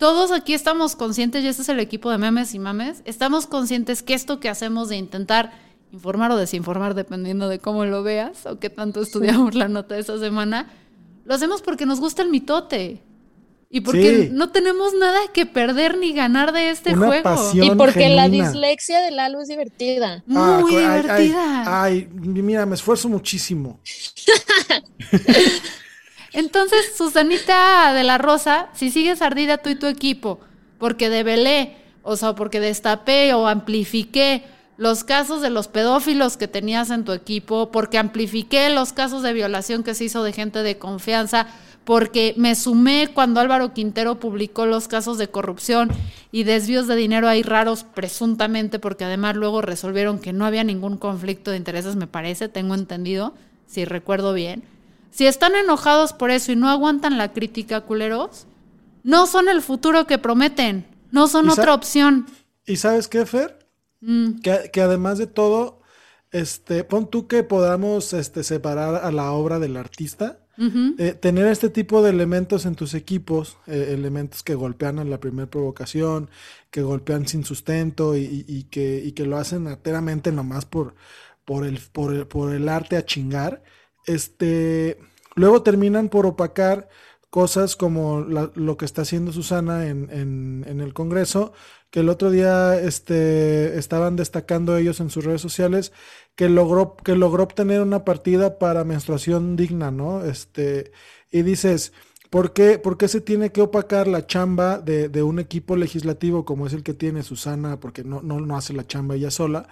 todos 0.00 0.32
aquí 0.32 0.54
estamos 0.54 0.96
conscientes, 0.96 1.44
y 1.44 1.48
este 1.48 1.62
es 1.62 1.68
el 1.68 1.78
equipo 1.78 2.10
de 2.10 2.18
memes 2.18 2.54
y 2.54 2.58
mames, 2.58 3.02
estamos 3.04 3.46
conscientes 3.46 4.02
que 4.02 4.14
esto 4.14 4.40
que 4.40 4.48
hacemos 4.48 4.88
de 4.88 4.96
intentar 4.96 5.52
informar 5.92 6.30
o 6.32 6.36
desinformar, 6.36 6.94
dependiendo 6.94 7.48
de 7.48 7.58
cómo 7.58 7.84
lo 7.84 8.02
veas 8.02 8.46
o 8.46 8.58
qué 8.58 8.70
tanto 8.70 9.02
estudiamos 9.02 9.54
la 9.54 9.68
nota 9.68 9.94
de 9.94 10.00
esa 10.00 10.18
semana, 10.18 10.70
lo 11.24 11.34
hacemos 11.34 11.62
porque 11.62 11.86
nos 11.86 12.00
gusta 12.00 12.22
el 12.22 12.30
mitote. 12.30 13.02
Y 13.72 13.82
porque 13.82 14.24
Sí. 14.24 14.28
no 14.32 14.50
tenemos 14.50 14.94
nada 14.94 15.20
que 15.32 15.46
perder 15.46 15.96
ni 15.96 16.12
ganar 16.12 16.52
de 16.52 16.70
este 16.70 16.92
Una 16.94 17.06
juego. 17.06 17.22
pasión. 17.22 17.66
Y 17.66 17.70
porque 17.76 18.08
la 18.08 18.28
dislexia 18.28 19.00
de 19.00 19.12
Lalo 19.12 19.40
es 19.42 19.46
divertida. 19.48 20.24
Muy 20.26 20.42
Ah, 20.42 20.58
co- 20.60 20.68
ay, 20.68 20.76
ay, 20.76 21.02
divertida. 21.02 21.82
Ay, 21.84 22.08
mira, 22.12 22.66
me 22.66 22.74
esfuerzo 22.74 23.08
muchísimo. 23.08 23.78
Entonces, 26.32 26.92
Susanita 26.96 27.92
de 27.92 28.04
la 28.04 28.18
Rosa, 28.18 28.68
si 28.72 28.90
sigues 28.90 29.22
ardida 29.22 29.58
tú 29.58 29.70
y 29.70 29.74
tu 29.74 29.86
equipo, 29.86 30.40
porque 30.78 31.10
develé, 31.10 31.76
o 32.02 32.16
sea, 32.16 32.34
porque 32.34 32.60
destapé 32.60 33.34
o 33.34 33.46
amplifiqué 33.46 34.44
los 34.76 35.04
casos 35.04 35.42
de 35.42 35.50
los 35.50 35.68
pedófilos 35.68 36.38
que 36.38 36.48
tenías 36.48 36.90
en 36.90 37.04
tu 37.04 37.12
equipo, 37.12 37.70
porque 37.70 37.98
amplifiqué 37.98 38.70
los 38.70 38.94
casos 38.94 39.22
de 39.22 39.34
violación 39.34 39.82
que 39.82 39.94
se 39.94 40.04
hizo 40.04 40.22
de 40.22 40.32
gente 40.32 40.62
de 40.62 40.78
confianza, 40.78 41.48
porque 41.84 42.34
me 42.38 42.54
sumé 42.54 43.10
cuando 43.12 43.40
Álvaro 43.40 43.74
Quintero 43.74 44.20
publicó 44.20 44.64
los 44.64 44.88
casos 44.88 45.18
de 45.18 45.28
corrupción 45.28 45.90
y 46.32 46.44
desvíos 46.44 46.86
de 46.86 46.96
dinero 46.96 47.28
ahí 47.28 47.42
raros 47.42 47.84
presuntamente, 47.84 48.78
porque 48.78 49.04
además 49.04 49.36
luego 49.36 49.60
resolvieron 49.60 50.18
que 50.18 50.32
no 50.32 50.46
había 50.46 50.64
ningún 50.64 50.96
conflicto 50.96 51.50
de 51.50 51.56
intereses, 51.56 51.96
me 51.96 52.06
parece, 52.06 52.48
tengo 52.48 52.74
entendido, 52.74 53.34
si 53.66 53.84
recuerdo 53.84 54.32
bien. 54.32 54.62
Si 55.10 55.26
están 55.26 55.54
enojados 55.56 56.12
por 56.12 56.30
eso 56.30 56.52
y 56.52 56.56
no 56.56 56.68
aguantan 56.68 57.18
la 57.18 57.32
crítica, 57.32 57.80
culeros, 57.82 58.46
no 59.02 59.26
son 59.26 59.48
el 59.48 59.62
futuro 59.62 60.06
que 60.06 60.18
prometen, 60.18 60.86
no 61.10 61.26
son 61.28 61.46
¿Y 61.46 61.50
sa- 61.50 61.60
otra 61.62 61.74
opción. 61.74 62.26
¿Y 62.66 62.76
sabes 62.76 63.08
qué, 63.08 63.26
Fer? 63.26 63.58
Mm. 64.00 64.40
Que, 64.40 64.70
que 64.72 64.80
además 64.80 65.18
de 65.18 65.26
todo, 65.26 65.80
este, 66.30 66.84
pon 66.84 67.10
tú 67.10 67.26
que 67.26 67.42
podamos 67.42 68.12
este, 68.12 68.44
separar 68.44 68.94
a 69.04 69.10
la 69.10 69.32
obra 69.32 69.58
del 69.58 69.76
artista. 69.76 70.36
Eh, 70.98 71.14
tener 71.14 71.46
este 71.46 71.70
tipo 71.70 72.02
de 72.02 72.10
elementos 72.10 72.66
en 72.66 72.74
tus 72.74 72.92
equipos, 72.92 73.56
eh, 73.66 73.94
elementos 73.96 74.42
que 74.42 74.54
golpean 74.54 74.98
a 74.98 75.04
la 75.04 75.18
primera 75.18 75.48
provocación, 75.48 76.28
que 76.70 76.82
golpean 76.82 77.26
sin 77.26 77.46
sustento 77.46 78.14
y, 78.14 78.24
y- 78.24 78.44
y 78.46 78.64
que, 78.64 79.02
y 79.02 79.12
que 79.12 79.24
lo 79.24 79.38
hacen 79.38 79.66
enteramente 79.68 80.32
nomás 80.32 80.66
por, 80.66 80.96
por, 81.46 81.64
el, 81.64 81.78
por, 81.80 82.12
el, 82.12 82.26
por 82.26 82.52
el 82.52 82.68
arte 82.68 82.98
a 82.98 83.06
chingar, 83.06 83.62
este, 84.06 84.98
luego 85.34 85.62
terminan 85.62 86.08
por 86.08 86.26
opacar 86.26 86.88
cosas 87.30 87.76
como 87.76 88.20
lo 88.20 88.76
que 88.76 88.84
está 88.84 89.02
haciendo 89.02 89.32
Susana 89.32 89.86
en, 89.86 90.10
en- 90.10 90.64
el 90.80 90.92
Congreso, 90.94 91.52
que 91.90 92.00
el 92.00 92.08
otro 92.08 92.30
día 92.30 92.78
este, 92.80 93.78
estaban 93.78 94.16
destacando 94.16 94.76
ellos 94.76 95.00
en 95.00 95.10
sus 95.10 95.24
redes 95.24 95.40
sociales, 95.40 95.92
que 96.34 96.48
logró, 96.48 96.96
que 96.96 97.14
logró 97.16 97.44
obtener 97.44 97.82
una 97.82 98.04
partida 98.04 98.58
para 98.58 98.84
menstruación 98.84 99.56
digna, 99.56 99.90
¿no? 99.90 100.24
Este, 100.24 100.92
y 101.30 101.42
dices, 101.42 101.92
¿Por 102.30 102.52
qué, 102.52 102.78
se 103.08 103.20
tiene 103.20 103.50
que 103.50 103.60
opacar 103.60 104.06
la 104.06 104.24
chamba 104.26 104.78
de, 104.78 105.08
un 105.24 105.40
equipo 105.40 105.74
legislativo 105.76 106.44
como 106.44 106.64
es 106.66 106.72
el 106.72 106.84
que 106.84 106.94
tiene 106.94 107.24
Susana, 107.24 107.80
porque 107.80 108.04
no, 108.04 108.22
no 108.40 108.56
hace 108.56 108.72
la 108.72 108.86
chamba 108.86 109.16
ella 109.16 109.32
sola? 109.32 109.68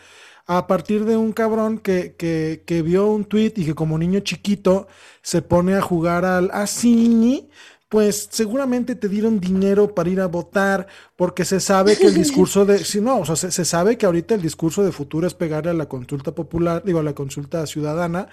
A 0.48 0.66
partir 0.66 1.04
de 1.04 1.16
un 1.16 1.32
cabrón 1.32 1.78
que, 1.78 2.14
que, 2.16 2.62
que 2.66 2.80
vio 2.80 3.06
un 3.06 3.26
tweet 3.26 3.52
y 3.56 3.66
que 3.66 3.74
como 3.74 3.98
niño 3.98 4.20
chiquito 4.20 4.88
se 5.20 5.42
pone 5.42 5.74
a 5.74 5.82
jugar 5.82 6.24
al 6.24 6.50
así, 6.54 7.50
pues 7.90 8.28
seguramente 8.30 8.94
te 8.94 9.10
dieron 9.10 9.40
dinero 9.40 9.94
para 9.94 10.08
ir 10.08 10.20
a 10.22 10.26
votar, 10.26 10.86
porque 11.16 11.44
se 11.44 11.60
sabe 11.60 11.98
que 11.98 12.06
el 12.06 12.14
discurso 12.14 12.64
de, 12.64 12.78
si 12.84 12.98
no, 13.00 13.20
o 13.20 13.26
sea, 13.26 13.36
se, 13.36 13.50
se, 13.50 13.66
sabe 13.66 13.98
que 13.98 14.06
ahorita 14.06 14.34
el 14.34 14.42
discurso 14.42 14.82
de 14.82 14.90
futuro 14.90 15.26
es 15.26 15.34
pegarle 15.34 15.70
a 15.70 15.74
la 15.74 15.86
consulta 15.86 16.34
popular, 16.34 16.82
digo, 16.82 17.00
a 17.00 17.02
la 17.02 17.14
consulta 17.14 17.66
ciudadana, 17.66 18.28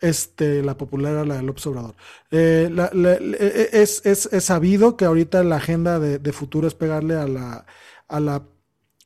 este, 0.00 0.62
la 0.62 0.76
popular 0.76 1.12
era 1.12 1.24
la 1.24 1.36
de 1.38 1.42
López 1.42 1.66
Obrador. 1.66 1.96
Eh, 2.30 2.70
la, 2.72 2.88
la, 2.94 3.14
es, 3.14 4.06
es, 4.06 4.28
es, 4.32 4.44
sabido 4.44 4.96
que 4.96 5.06
ahorita 5.06 5.42
la 5.42 5.56
agenda 5.56 5.98
de, 5.98 6.20
de 6.20 6.32
futuro 6.32 6.68
es 6.68 6.74
pegarle 6.74 7.16
a 7.16 7.26
la, 7.26 7.66
a 8.06 8.20
la 8.20 8.44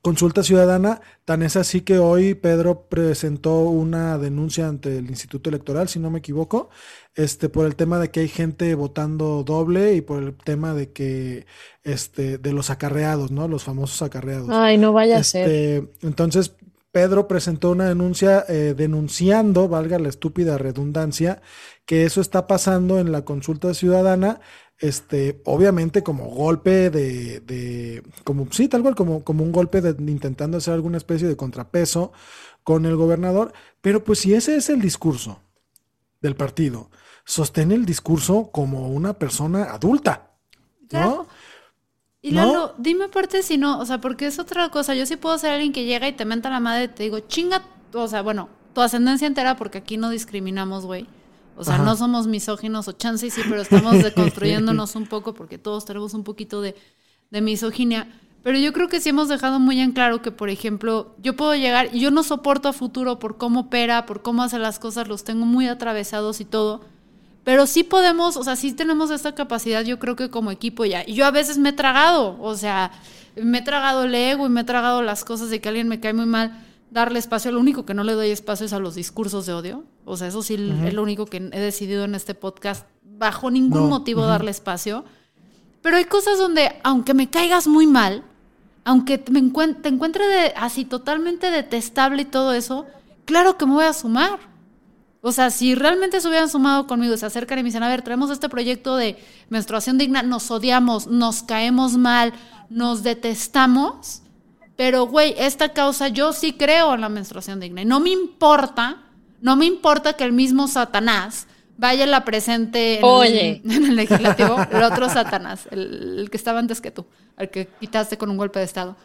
consulta 0.03 0.43
ciudadana, 0.43 1.01
tan 1.25 1.43
es 1.43 1.57
así 1.57 1.83
que 1.83 1.99
hoy 1.99 2.35
Pedro 2.35 2.89
presentó 2.89 3.61
una 3.61 4.19
denuncia 4.19 4.67
ante 4.67 4.99
el 4.99 5.09
Instituto 5.09 5.49
Electoral, 5.49 5.89
si 5.89 6.01
no 6.01 6.11
me 6.11 6.19
equivoco, 6.19 6.71
este, 7.15 7.49
por 7.49 7.67
el 7.67 7.77
tema 7.77 8.01
de 8.01 8.11
que 8.11 8.21
hay 8.21 8.29
gente 8.29 8.75
votando 8.75 9.45
doble 9.45 9.95
y 9.95 10.01
por 10.01 10.23
el 10.23 10.35
tema 10.35 10.75
de 10.75 10.91
que, 10.91 11.47
este, 11.85 12.37
de 12.37 12.53
los 12.53 12.69
acarreados, 12.69 13.31
¿no? 13.31 13.47
Los 13.47 13.63
famosos 13.63 14.03
acarreados. 14.03 14.51
Ay, 14.51 14.77
no 14.77 14.93
vaya 14.93 15.19
este, 15.19 15.43
a 15.43 15.47
ser. 15.47 15.89
Entonces, 16.03 16.53
Pedro 16.91 17.29
presentó 17.29 17.71
una 17.71 17.89
denuncia 17.89 18.45
eh, 18.49 18.75
denunciando, 18.77 19.69
valga 19.69 19.99
la 19.99 20.09
estúpida 20.09 20.59
redundancia, 20.59 21.41
que 21.87 22.05
eso 22.05 22.21
está 22.21 22.47
pasando 22.47 22.99
en 22.99 23.13
la 23.13 23.25
consulta 23.25 23.73
ciudadana 23.73 24.41
este, 24.83 25.41
obviamente 25.45 26.03
como 26.03 26.27
golpe 26.27 26.91
de, 26.91 27.39
de, 27.41 28.03
como, 28.25 28.49
sí, 28.51 28.67
tal 28.67 28.83
cual, 28.83 28.97
como, 28.97 29.23
como 29.23 29.45
un 29.45 29.53
golpe 29.53 29.81
de, 29.81 29.91
intentando 30.11 30.59
hacer 30.59 30.75
alguna 30.75 30.97
especie 30.97 31.29
de 31.29 31.37
contrapeso 31.37 32.13
con 32.65 32.85
el 32.85 32.97
gobernador, 32.97 33.53
pero 33.81 34.03
pues 34.03 34.19
si 34.19 34.35
ese 34.35 34.57
es 34.57 34.69
el 34.71 34.81
discurso 34.81 35.41
del 36.21 36.35
partido, 36.35 36.91
sostén 37.25 37.71
el 37.71 37.87
discurso 37.87 38.51
como 38.53 38.89
una 38.89 39.15
persona 39.15 39.73
adulta, 39.73 40.33
¿no? 40.91 41.29
Y 42.21 42.33
Lalo, 42.33 42.53
¿No? 42.53 42.75
dime 42.79 43.05
aparte 43.05 43.43
si 43.43 43.59
no, 43.59 43.79
o 43.79 43.87
sea, 43.87 44.01
porque 44.01 44.27
es 44.27 44.41
otra 44.41 44.69
cosa, 44.71 44.97
yo 44.97 45.07
sí 45.07 45.17
puedo 45.17 45.39
ser 45.39 45.53
alguien 45.53 45.73
que 45.73 45.85
llega 45.85 46.09
y 46.09 46.13
te 46.13 46.25
menta 46.25 46.51
la 46.51 46.61
madre 46.61 46.85
y 46.85 46.89
te 46.89 47.05
digo, 47.05 47.21
chinga, 47.21 47.63
o 47.95 48.09
sea, 48.09 48.23
bueno, 48.23 48.49
tu 48.75 48.81
ascendencia 48.81 49.29
entera, 49.29 49.57
porque 49.57 49.79
aquí 49.79 49.97
no 49.97 50.11
discriminamos, 50.11 50.87
güey. 50.87 51.07
O 51.57 51.65
sea, 51.65 51.75
Ajá. 51.75 51.85
no 51.85 51.97
somos 51.97 52.27
misóginos 52.27 52.89
o 52.89 52.93
chance 52.93 53.27
y 53.27 53.31
sí, 53.31 53.43
pero 53.49 53.63
estamos 53.63 53.93
deconstruyéndonos 54.03 54.95
un 54.97 55.07
poco 55.07 55.35
porque 55.35 55.59
todos 55.59 55.85
tenemos 55.85 56.15
un 56.15 56.25
poquito 56.25 56.61
de, 56.61 56.75
de, 57.31 57.41
misoginia. 57.41 58.09
Pero 58.43 58.59
yo 58.59 58.73
creo 58.73 58.89
que 58.89 59.01
sí 59.01 59.11
hemos 59.11 59.29
dejado 59.29 59.61
muy 59.61 59.81
en 59.81 59.93
claro 59.93 60.23
que, 60.23 60.33
por 60.33 60.51
ejemplo, 60.51 61.15
yo 61.23 61.37
puedo 61.37 61.55
llegar 61.55 61.91
y 61.93 62.01
yo 62.01 62.11
no 62.11 62.23
soporto 62.23 62.69
a 62.69 62.73
futuro 62.73 63.19
por 63.19 63.37
cómo 63.39 63.61
opera, 63.61 64.07
por 64.07 64.23
cómo 64.23 64.43
hace 64.43 64.59
las 64.59 64.79
cosas, 64.79 65.07
los 65.07 65.23
tengo 65.25 65.47
muy 65.47 65.69
atravesados 65.69 66.41
y 66.41 66.45
todo. 66.45 66.81
Pero 67.45 67.67
sí 67.67 67.83
podemos, 67.85 68.37
o 68.37 68.45
sea, 68.45 68.57
sí 68.57 68.73
tenemos 68.73 69.11
esta 69.11 69.35
capacidad, 69.35 69.85
yo 69.85 69.99
creo 69.99 70.17
que 70.17 70.31
como 70.31 70.51
equipo 70.51 70.85
ya. 70.85 71.05
Y 71.07 71.15
yo 71.15 71.27
a 71.27 71.31
veces 71.31 71.59
me 71.59 71.71
he 71.71 71.73
tragado, 71.73 72.37
o 72.41 72.57
sea, 72.57 72.93
me 73.37 73.59
he 73.59 73.63
tragado 73.63 74.05
el 74.05 74.15
ego 74.15 74.47
y 74.47 74.51
me 74.51 74.61
he 74.63 74.65
tragado 74.65 75.03
las 75.03 75.25
cosas 75.25 75.51
de 75.51 75.61
que 75.61 75.69
alguien 75.69 75.89
me 75.89 76.01
cae 76.01 76.13
muy 76.13 76.27
mal 76.27 76.67
darle 76.93 77.19
espacio. 77.19 77.51
Lo 77.51 77.61
único 77.61 77.85
que 77.85 77.95
no 77.95 78.05
le 78.05 78.13
doy 78.13 78.31
espacio 78.31 78.67
es 78.67 78.73
a 78.73 78.79
los 78.79 78.95
discursos 78.95 79.47
de 79.47 79.55
odio. 79.55 79.85
O 80.05 80.17
sea, 80.17 80.29
eso 80.29 80.43
sí 80.43 80.55
uh 80.55 80.59
-huh. 80.59 80.87
es 80.89 80.95
lo 80.95 81.03
único 81.03 81.27
que 81.27 81.39
he 81.39 81.61
decidido 81.61 82.05
en 82.05 82.15
este 82.15 82.35
podcast, 82.35 82.87
bajo 83.03 83.51
ningún 83.51 83.85
no. 83.85 83.89
motivo 83.89 84.21
uh 84.21 84.25
-huh. 84.25 84.29
darle 84.29 84.51
espacio. 84.51 85.05
Pero 85.81 85.97
hay 85.97 86.05
cosas 86.05 86.39
donde, 86.39 86.71
aunque 86.85 87.15
me 87.15 87.31
caigas 87.31 87.67
muy 87.67 87.87
mal, 87.87 88.23
aunque 88.85 89.25
me 89.31 89.39
encuent 89.39 89.83
te 89.83 89.89
encuentre 89.89 90.27
de, 90.27 90.53
así 90.57 90.85
totalmente 90.85 91.51
detestable 91.51 92.23
y 92.23 92.27
todo 92.27 92.53
eso, 92.53 92.87
claro 93.25 93.57
que 93.57 93.67
me 93.67 93.73
voy 93.73 93.85
a 93.85 93.93
sumar. 93.93 94.39
O 95.25 95.31
sea, 95.31 95.51
si 95.51 95.75
realmente 95.77 96.21
se 96.21 96.29
hubieran 96.29 96.49
sumado 96.49 96.87
conmigo, 96.89 97.17
se 97.17 97.27
acercan 97.27 97.59
y 97.59 97.63
me 97.63 97.69
dicen, 97.69 97.85
a 97.85 97.89
ver, 97.89 98.03
traemos 98.03 98.31
este 98.31 98.49
proyecto 98.49 98.97
de 98.97 99.17
menstruación 99.51 99.97
digna, 99.97 100.23
nos 100.23 100.51
odiamos, 100.51 101.07
nos 101.07 101.45
caemos 101.45 101.97
mal, 101.97 102.33
nos 102.69 103.05
detestamos, 103.05 104.23
pero, 104.83 105.07
güey, 105.07 105.37
esta 105.39 105.69
causa 105.69 106.09
yo 106.09 106.33
sí 106.33 106.55
creo 106.55 106.93
en 106.93 107.03
la 107.03 107.09
menstruación 107.09 107.61
digna. 107.61 107.83
Y 107.83 107.85
no 107.85 108.01
me 108.01 108.11
importa, 108.11 109.01
no 109.41 109.55
me 109.55 109.65
importa 109.65 110.15
que 110.15 110.25
el 110.25 110.33
mismo 110.33 110.67
Satanás 110.67 111.47
vaya 111.77 112.05
la 112.05 112.25
presente 112.25 112.99
en, 112.99 113.05
Oye. 113.05 113.63
en 113.65 113.87
el 113.87 113.95
legislativo, 113.95 114.57
el 114.73 114.83
otro 114.83 115.09
Satanás, 115.09 115.69
el, 115.71 116.19
el, 116.19 116.31
que 116.31 116.37
estaba 116.37 116.59
antes 116.59 116.81
que 116.81 116.91
tú, 116.91 117.07
al 117.37 117.49
que 117.49 117.69
quitaste 117.79 118.19
con 118.19 118.29
un 118.29 118.37
golpe 118.37 118.59
de 118.59 118.65
Estado. 118.65 118.97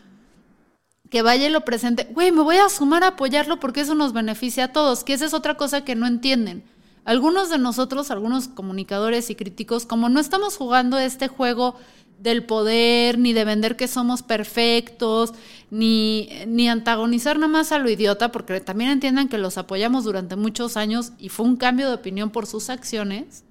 Que 1.11 1.21
vaya 1.21 1.45
y 1.45 1.51
lo 1.51 1.61
presente. 1.61 2.07
Güey, 2.09 2.31
me 2.31 2.41
voy 2.41 2.57
a 2.57 2.69
sumar 2.69 3.03
a 3.03 3.09
apoyarlo 3.09 3.59
porque 3.59 3.81
eso 3.81 3.93
nos 3.93 4.13
beneficia 4.13 4.63
a 4.63 4.67
todos, 4.69 5.03
que 5.03 5.13
esa 5.13 5.27
es 5.27 5.35
otra 5.35 5.57
cosa 5.57 5.85
que 5.85 5.93
no 5.93 6.07
entienden. 6.07 6.63
Algunos 7.05 7.51
de 7.51 7.59
nosotros, 7.59 8.09
algunos 8.09 8.47
comunicadores 8.47 9.29
y 9.29 9.35
críticos, 9.35 9.85
como 9.85 10.09
no 10.09 10.19
estamos 10.19 10.57
jugando 10.57 10.97
este 10.97 11.27
juego 11.27 11.75
del 12.19 12.43
poder, 12.43 13.17
ni 13.17 13.33
de 13.33 13.45
vender 13.45 13.75
que 13.75 13.87
somos 13.87 14.23
perfectos, 14.23 15.33
ni, 15.69 16.29
ni 16.47 16.69
antagonizar 16.69 17.37
nada 17.37 17.51
más 17.51 17.71
a 17.71 17.79
lo 17.79 17.89
idiota, 17.89 18.31
porque 18.31 18.59
también 18.61 18.91
entiendan 18.91 19.27
que 19.27 19.37
los 19.37 19.57
apoyamos 19.57 20.03
durante 20.03 20.35
muchos 20.35 20.77
años 20.77 21.11
y 21.19 21.29
fue 21.29 21.45
un 21.45 21.57
cambio 21.57 21.87
de 21.87 21.95
opinión 21.95 22.29
por 22.29 22.47
sus 22.47 22.69
acciones, 22.69 23.43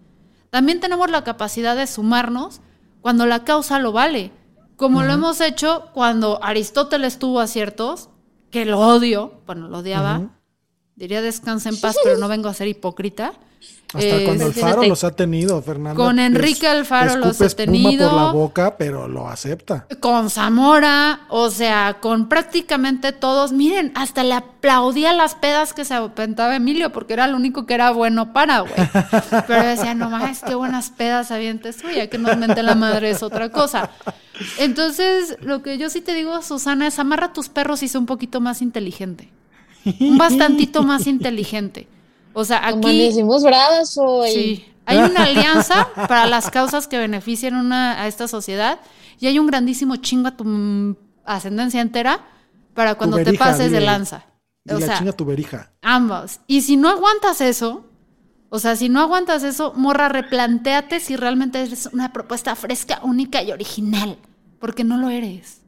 también 0.51 0.81
tenemos 0.81 1.11
la 1.11 1.25
capacidad 1.25 1.77
de 1.77 1.87
sumarnos 1.87 2.61
cuando 3.01 3.27
la 3.27 3.45
causa 3.45 3.79
lo 3.79 3.93
vale, 3.93 4.33
como 4.77 4.99
uh 4.99 5.03
-huh. 5.03 5.07
lo 5.07 5.13
hemos 5.15 5.41
hecho 5.41 5.91
cuando 5.93 6.43
Aristóteles 6.43 7.19
tuvo 7.19 7.41
aciertos, 7.41 8.09
que 8.51 8.65
lo 8.65 8.81
odio, 8.81 9.43
bueno, 9.47 9.69
lo 9.69 9.79
odiaba, 9.79 10.19
uh 10.19 10.23
-huh. 10.23 10.31
diría 10.97 11.23
descansa 11.23 11.69
en 11.69 11.81
paz, 11.81 11.97
pero 12.03 12.19
no 12.19 12.29
vengo 12.29 12.49
a 12.49 12.55
ser 12.55 12.69
hipócrita, 12.69 13.35
hasta 13.95 14.17
eh, 14.17 14.25
cuando 14.25 14.47
Alfaro 14.47 14.85
los 14.85 15.05
ha 15.05 15.13
tenido, 15.13 15.63
Fernando. 15.63 16.03
Con 16.03 16.19
Enrique 16.19 16.67
Alfaro 16.67 17.17
los 17.17 17.41
ha 17.41 17.49
tenido. 17.51 18.11
por 18.11 18.21
la 18.21 18.33
boca, 18.33 18.77
pero 18.77 19.07
lo 19.07 19.29
acepta. 19.29 19.87
Con 20.01 20.29
Zamora, 20.29 21.21
o 21.29 21.51
sea, 21.51 21.99
con 22.01 22.29
prácticamente 22.29 23.13
todos. 23.13 23.53
Miren, 23.53 23.93
hasta 23.95 24.25
le 24.25 24.35
aplaudía 24.35 25.13
las 25.13 25.37
pedas 25.37 25.73
que 25.73 25.85
se 25.85 25.95
aventaba 25.95 26.57
Emilio, 26.57 26.91
porque 26.91 27.13
era 27.13 27.29
lo 27.29 27.37
único 27.37 27.65
que 27.65 27.75
era 27.75 27.93
bueno 27.93 28.33
para, 28.33 28.61
güey. 28.61 28.75
Pero 29.47 29.63
decía, 29.63 29.95
no 29.95 30.11
más, 30.11 30.43
qué 30.43 30.57
buenas 30.57 30.91
pedas 30.91 31.31
avientes 31.31 31.77
tú, 31.77 31.89
ya 31.89 32.09
que 32.09 32.19
nos 32.19 32.37
mente 32.37 32.63
la 32.65 32.75
madre 32.75 33.11
es 33.11 33.23
otra 33.23 33.51
cosa. 33.51 33.91
Entonces, 34.59 35.39
lo 35.43 35.63
que 35.63 35.79
yo 35.79 35.91
sí 35.91 36.01
te 36.01 36.13
digo, 36.13 36.43
Susana, 36.43 36.89
es 36.89 36.99
amarra 36.99 37.27
a 37.27 37.33
tus 37.33 37.49
perros 37.49 37.83
y 37.85 37.89
sé 37.89 37.99
un 37.99 38.07
poquito 38.07 38.41
más 38.41 38.63
inteligente. 38.63 39.31
Un 40.01 40.19
bastantito 40.19 40.83
más 40.83 41.07
inteligente. 41.07 41.87
O 42.39 42.45
sea, 42.45 42.59
aquí. 42.69 42.77
Amanecimos 42.77 43.43
bravas 43.43 43.97
hoy. 43.97 44.31
Sí. 44.31 44.67
Hay 44.85 44.99
una 44.99 45.23
alianza 45.25 45.89
para 45.95 46.27
las 46.27 46.51
causas 46.51 46.87
que 46.87 46.99
benefician 46.99 47.55
una, 47.55 48.03
a 48.03 48.07
esta 48.09 48.29
sociedad 48.29 48.79
y 49.19 49.27
hay 49.27 49.39
un 49.39 49.47
grandísimo 49.47 49.97
chingo 49.97 50.29
a 50.29 50.37
tu 50.37 50.97
ascendencia 51.25 51.81
entera 51.81 52.27
para 52.75 52.95
cuando 52.97 53.17
berija, 53.17 53.33
te 53.33 53.39
pases 53.39 53.67
dile, 53.71 53.81
de 53.81 53.87
lanza. 53.87 54.27
O 54.69 54.79
sea, 54.79 54.99
chinga 54.99 55.13
tu 55.13 55.25
verija. 55.25 55.73
Ambos. 55.81 56.41
Y 56.47 56.61
si 56.61 56.77
no 56.77 56.91
aguantas 56.91 57.41
eso, 57.41 57.87
o 58.51 58.59
sea, 58.59 58.77
si 58.77 58.91
no 58.91 59.01
aguantas 59.01 59.43
eso, 59.43 59.73
morra, 59.75 60.11
replantéate 60.11 61.01
si 61.01 61.17
realmente 61.17 61.63
eres 61.63 61.89
una 61.95 62.13
propuesta 62.13 62.55
fresca, 62.55 63.01
única 63.03 63.43
y 63.43 63.51
original. 63.51 64.19
Porque 64.61 64.85
no 64.85 64.99
lo 64.99 65.09
eres. 65.09 65.63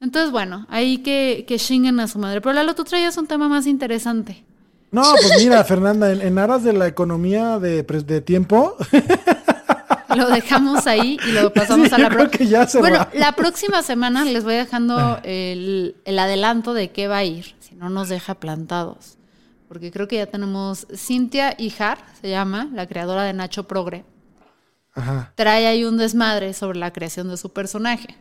Entonces, 0.00 0.32
bueno, 0.32 0.66
ahí 0.70 0.98
que, 0.98 1.44
que 1.46 1.58
chinguen 1.58 2.00
a 2.00 2.08
su 2.08 2.18
madre. 2.18 2.40
Pero 2.40 2.54
Lalo, 2.54 2.74
tú 2.74 2.84
traías 2.84 3.18
un 3.18 3.26
tema 3.26 3.50
más 3.50 3.66
interesante. 3.66 4.47
No, 4.90 5.02
pues 5.20 5.32
mira, 5.38 5.62
Fernanda, 5.64 6.12
en, 6.12 6.22
en, 6.22 6.38
aras 6.38 6.64
de 6.64 6.72
la 6.72 6.86
economía 6.86 7.58
de, 7.58 7.82
de 7.82 8.20
tiempo. 8.20 8.76
Lo 10.16 10.28
dejamos 10.28 10.86
ahí 10.86 11.18
y 11.28 11.32
lo 11.32 11.52
pasamos 11.52 11.88
sí, 11.88 11.94
a 11.94 11.98
la 11.98 12.08
próxima. 12.08 12.66
Bueno, 12.80 12.98
va. 12.98 13.10
la 13.12 13.32
próxima 13.32 13.82
semana 13.82 14.24
les 14.24 14.42
voy 14.42 14.54
dejando 14.54 15.20
el, 15.22 15.96
el, 16.06 16.18
adelanto 16.18 16.72
de 16.72 16.90
qué 16.90 17.08
va 17.08 17.18
a 17.18 17.24
ir, 17.24 17.54
si 17.60 17.74
no 17.74 17.90
nos 17.90 18.08
deja 18.08 18.34
plantados. 18.34 19.18
Porque 19.68 19.92
creo 19.92 20.08
que 20.08 20.16
ya 20.16 20.26
tenemos 20.26 20.86
Cintia 20.96 21.54
Ijar, 21.58 21.98
se 22.20 22.30
llama, 22.30 22.70
la 22.72 22.86
creadora 22.86 23.22
de 23.24 23.34
Nacho 23.34 23.68
Progre. 23.68 24.04
Ajá. 24.94 25.32
Trae 25.36 25.66
ahí 25.66 25.84
un 25.84 25.98
desmadre 25.98 26.54
sobre 26.54 26.78
la 26.78 26.90
creación 26.92 27.28
de 27.28 27.36
su 27.36 27.52
personaje. 27.52 28.16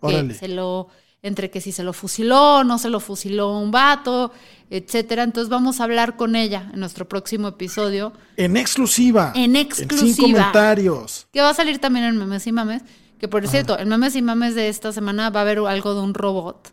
Órale. 0.00 0.28
Que 0.28 0.34
se 0.34 0.48
lo 0.48 0.88
entre 1.22 1.50
que 1.50 1.60
si 1.60 1.70
se 1.70 1.84
lo 1.84 1.92
fusiló, 1.92 2.64
no 2.64 2.78
se 2.78 2.90
lo 2.90 2.98
fusiló 2.98 3.56
un 3.56 3.70
vato, 3.70 4.32
etcétera. 4.70 5.22
Entonces 5.22 5.48
vamos 5.48 5.80
a 5.80 5.84
hablar 5.84 6.16
con 6.16 6.34
ella 6.34 6.70
en 6.74 6.80
nuestro 6.80 7.08
próximo 7.08 7.48
episodio. 7.48 8.12
En 8.36 8.56
exclusiva. 8.56 9.32
En 9.36 9.54
exclusiva. 9.54 10.08
En 10.08 10.14
sin 10.14 10.24
comentarios. 10.24 11.28
Que 11.32 11.40
va 11.40 11.50
a 11.50 11.54
salir 11.54 11.78
también 11.78 12.06
en 12.06 12.16
Memes 12.16 12.46
y 12.46 12.52
Mames. 12.52 12.82
Que 13.20 13.28
por 13.28 13.46
cierto, 13.46 13.78
en 13.78 13.88
Memes 13.88 14.16
y 14.16 14.22
Mames 14.22 14.56
de 14.56 14.68
esta 14.68 14.92
semana 14.92 15.30
va 15.30 15.40
a 15.40 15.42
haber 15.42 15.58
algo 15.58 15.94
de 15.94 16.00
un 16.00 16.12
robot. 16.12 16.72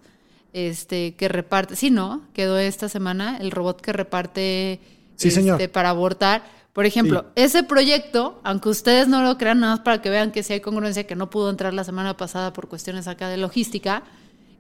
Este, 0.52 1.14
que 1.14 1.28
reparte. 1.28 1.76
Sí, 1.76 1.92
¿no? 1.92 2.24
Quedó 2.34 2.58
esta 2.58 2.90
semana 2.90 3.38
el 3.38 3.52
robot 3.52 3.82
que 3.82 3.94
reparte 3.94 4.80
sí, 5.16 5.28
este, 5.28 5.42
señor. 5.42 5.70
para 5.70 5.90
abortar. 5.90 6.42
por 6.74 6.88
ejemplo, 6.88 7.26
ese 7.36 7.62
proyecto, 7.62 8.40
aunque 8.44 8.70
ustedes 8.70 9.08
no 9.08 9.22
lo 9.22 9.38
crean, 9.38 9.60
nada 9.60 9.74
más 9.74 9.82
para 9.82 10.02
que 10.02 10.10
vean 10.10 10.32
que 10.32 10.42
sí 10.42 10.54
hay 10.54 10.60
congruencia, 10.62 11.06
que 11.06 11.16
no 11.16 11.30
pudo 11.30 11.52
entrar 11.52 11.74
la 11.76 11.84
semana 11.84 12.18
pasada 12.18 12.52
por 12.52 12.68
cuestiones 12.68 13.08
acá 13.08 13.30
de 13.30 13.38
logística, 13.38 14.02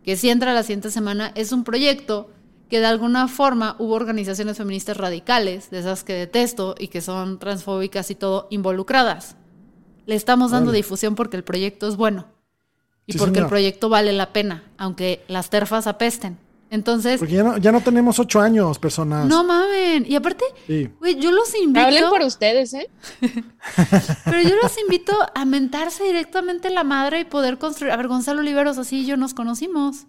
que 0.03 0.15
sí 0.15 0.29
entra 0.29 0.53
la 0.53 0.63
siguiente 0.63 0.91
semana, 0.91 1.31
es 1.35 1.51
un 1.51 1.63
proyecto 1.63 2.29
que 2.69 2.79
de 2.79 2.85
alguna 2.85 3.27
forma 3.27 3.75
hubo 3.79 3.95
organizaciones 3.95 4.57
feministas 4.57 4.97
radicales, 4.97 5.71
de 5.71 5.79
esas 5.79 6.03
que 6.03 6.13
detesto 6.13 6.75
y 6.77 6.89
que 6.89 7.01
son 7.01 7.39
transfóbicas 7.39 8.11
y 8.11 8.15
todo, 8.15 8.47
involucradas. 8.51 9.35
Le 10.05 10.15
estamos 10.15 10.51
dando 10.51 10.71
difusión 10.71 11.15
porque 11.15 11.37
el 11.37 11.43
proyecto 11.43 11.87
es 11.87 11.95
bueno 11.95 12.27
y 13.05 13.13
Sí, 13.13 13.17
porque 13.17 13.39
el 13.39 13.47
proyecto 13.47 13.89
vale 13.89 14.13
la 14.13 14.31
pena, 14.33 14.63
aunque 14.77 15.23
las 15.27 15.49
terfas 15.49 15.87
apesten. 15.87 16.37
Entonces, 16.71 17.17
Porque 17.19 17.33
ya 17.33 17.43
no, 17.43 17.57
ya 17.57 17.71
no 17.71 17.81
tenemos 17.81 18.19
ocho 18.19 18.39
años, 18.39 18.77
personas. 18.77 19.25
no 19.25 19.43
mamen. 19.43 20.05
Y 20.07 20.15
aparte, 20.15 20.45
Sí. 20.67 20.87
güey, 20.99 21.19
yo 21.19 21.31
los 21.31 21.53
invito. 21.55 21.79
Hablen 21.85 22.09
por 22.09 22.21
ustedes, 22.21 22.73
¿eh? 22.75 22.89
Pero 24.25 24.41
yo 24.41 24.55
los 24.61 24.77
invito 24.77 25.13
a 25.33 25.45
mentarse 25.45 26.03
directamente 26.03 26.69
la 26.69 26.83
madre 26.83 27.21
y 27.21 27.25
poder 27.25 27.57
construir. 27.57 27.91
A 27.93 27.97
ver, 27.97 28.07
Gonzalo 28.07 28.41
Oliveros, 28.41 28.77
así 28.77 28.99
y 29.01 29.05
yo 29.05 29.17
nos 29.17 29.33
conocimos. 29.33 30.05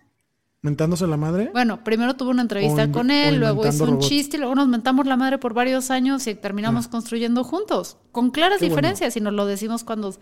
¿Mentándose 0.62 1.06
la 1.06 1.16
madre? 1.16 1.48
Bueno, 1.54 1.82
primero 1.82 2.14
tuve 2.16 2.30
una 2.30 2.42
entrevista 2.42 2.84
O 2.84 2.92
con 2.92 3.10
él, 3.10 3.36
luego 3.40 3.66
hizo 3.66 3.84
un 3.84 3.98
chiste, 3.98 4.36
y 4.36 4.40
luego 4.40 4.54
nos 4.54 4.68
mentamos 4.68 5.06
la 5.06 5.16
madre 5.16 5.38
por 5.38 5.54
varios 5.54 5.90
años 5.90 6.26
y 6.26 6.34
terminamos 6.34 6.86
construyendo 6.86 7.44
juntos, 7.44 7.96
con 8.12 8.30
claras 8.30 8.58
Qué 8.58 8.66
bueno. 8.66 8.74
diferencias, 8.76 9.16
y 9.16 9.20
nos 9.22 9.32
lo 9.32 9.46
decimos 9.46 9.84
cuando, 9.84 10.14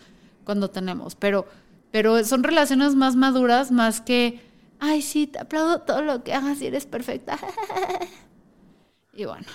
cuando 0.44 0.70
tenemos. 0.70 1.16
Pero, 1.16 1.46
pero 1.90 2.22
son 2.24 2.44
relaciones 2.44 2.94
más 2.94 3.16
maduras, 3.16 3.72
más 3.72 4.00
que, 4.00 4.40
ay, 4.80 5.02
sí, 5.02 5.26
te 5.26 5.38
aplaudo 5.40 5.82
todo 5.82 6.02
lo 6.02 6.22
que 6.24 6.34
hagas 6.34 6.60
y 6.62 6.66
eres 6.66 6.86
perfecta. 6.86 7.38
y 9.12 9.24
bueno, 9.24 9.46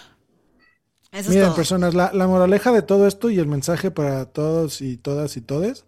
eso 1.11 1.31
es 1.31 1.37
Miren, 1.37 1.39
todo. 1.39 1.55
personas, 1.55 1.93
la, 1.93 2.11
la 2.13 2.27
moraleja 2.27 2.71
de 2.71 2.81
todo 2.81 3.07
esto 3.07 3.29
y 3.29 3.39
el 3.39 3.47
mensaje 3.47 3.91
para 3.91 4.25
todos 4.31 4.81
y 4.81 4.97
todas 4.97 5.37
y 5.37 5.41
todes, 5.41 5.85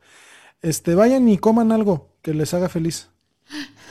este, 0.62 0.95
vayan 0.95 1.28
y 1.30 1.38
coman 1.39 1.71
algo 1.71 2.15
que 2.21 2.34
les 2.34 2.54
haga 2.54 2.69
feliz. 2.69 3.12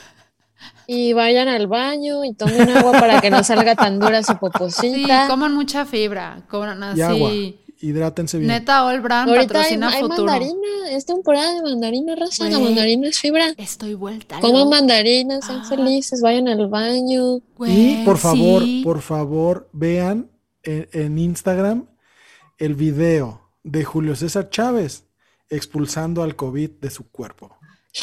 Y 0.87 1.13
vayan 1.13 1.47
al 1.47 1.67
baño 1.67 2.23
y 2.25 2.33
tomen 2.35 2.69
agua 2.69 2.93
para 2.99 3.19
que 3.19 3.31
no 3.31 3.43
salga 3.43 3.75
tan 3.75 3.99
dura 3.99 4.21
su 4.23 4.37
Sí, 4.67 5.07
poposita. 5.07 5.27
coman 5.27 5.53
mucha 5.53 5.85
fibra, 5.85 6.43
coman 6.47 6.83
así. 6.83 7.64
Hidrátense 7.85 8.37
bien. 8.39 8.47
Neta, 8.47 8.83
All 8.85 8.99
Brand 9.01 9.29
Ahorita 9.29 9.41
hay, 9.41 9.47
patrocina 9.47 9.89
hay 9.89 10.01
futuro. 10.01 10.25
mandarina, 10.25 10.91
es 10.91 11.05
temporada 11.05 11.53
de 11.53 11.61
mandarina, 11.61 12.15
raza. 12.15 12.49
La 12.49 12.57
mandarina 12.57 13.07
es 13.07 13.19
fibra. 13.19 13.53
Estoy 13.57 13.93
vuelta. 13.93 14.39
Coman 14.39 14.69
mandarinas, 14.69 15.45
sean 15.45 15.61
Ah. 15.63 15.69
felices, 15.69 16.21
vayan 16.21 16.47
al 16.47 16.67
baño. 16.67 17.41
Y 17.67 18.03
por 18.03 18.17
favor, 18.17 18.63
sí. 18.63 18.81
por 18.83 19.01
favor, 19.01 19.69
vean 19.71 20.31
en, 20.63 20.87
en 20.93 21.19
Instagram 21.19 21.85
el 22.57 22.73
video 22.73 23.51
de 23.63 23.83
Julio 23.83 24.15
César 24.15 24.49
Chávez 24.49 25.03
expulsando 25.49 26.23
al 26.23 26.35
COVID 26.35 26.71
de 26.81 26.89
su 26.89 27.09
cuerpo. 27.11 27.55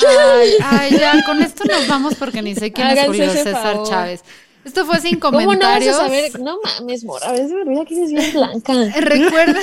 Ay, 0.07 0.51
ay, 0.63 0.91
ya, 0.99 1.23
con 1.27 1.43
esto 1.43 1.65
nos 1.65 1.87
vamos 1.89 2.15
porque 2.15 2.41
ni 2.41 2.55
sé 2.55 2.73
quién 2.73 2.87
es 2.89 3.05
Julio 3.07 3.31
César 3.31 3.63
favor. 3.63 3.89
Chávez. 3.89 4.23
Esto 4.65 4.87
fue 4.87 5.01
sin 5.01 5.19
¿Cómo 5.19 5.41
no 5.41 5.47
vas 5.47 5.57
a 5.57 5.59
comentarios. 5.59 5.97
saber? 5.97 6.41
No 6.41 6.59
mames, 6.63 7.05
mora, 7.05 7.29
a 7.29 7.33
veces 7.33 7.51
me 7.51 7.63
olvida 7.63 7.85
que 7.85 7.97
eres 7.97 8.13
bien 8.13 8.33
blanca. 8.33 8.73
Recuerden, 9.01 9.63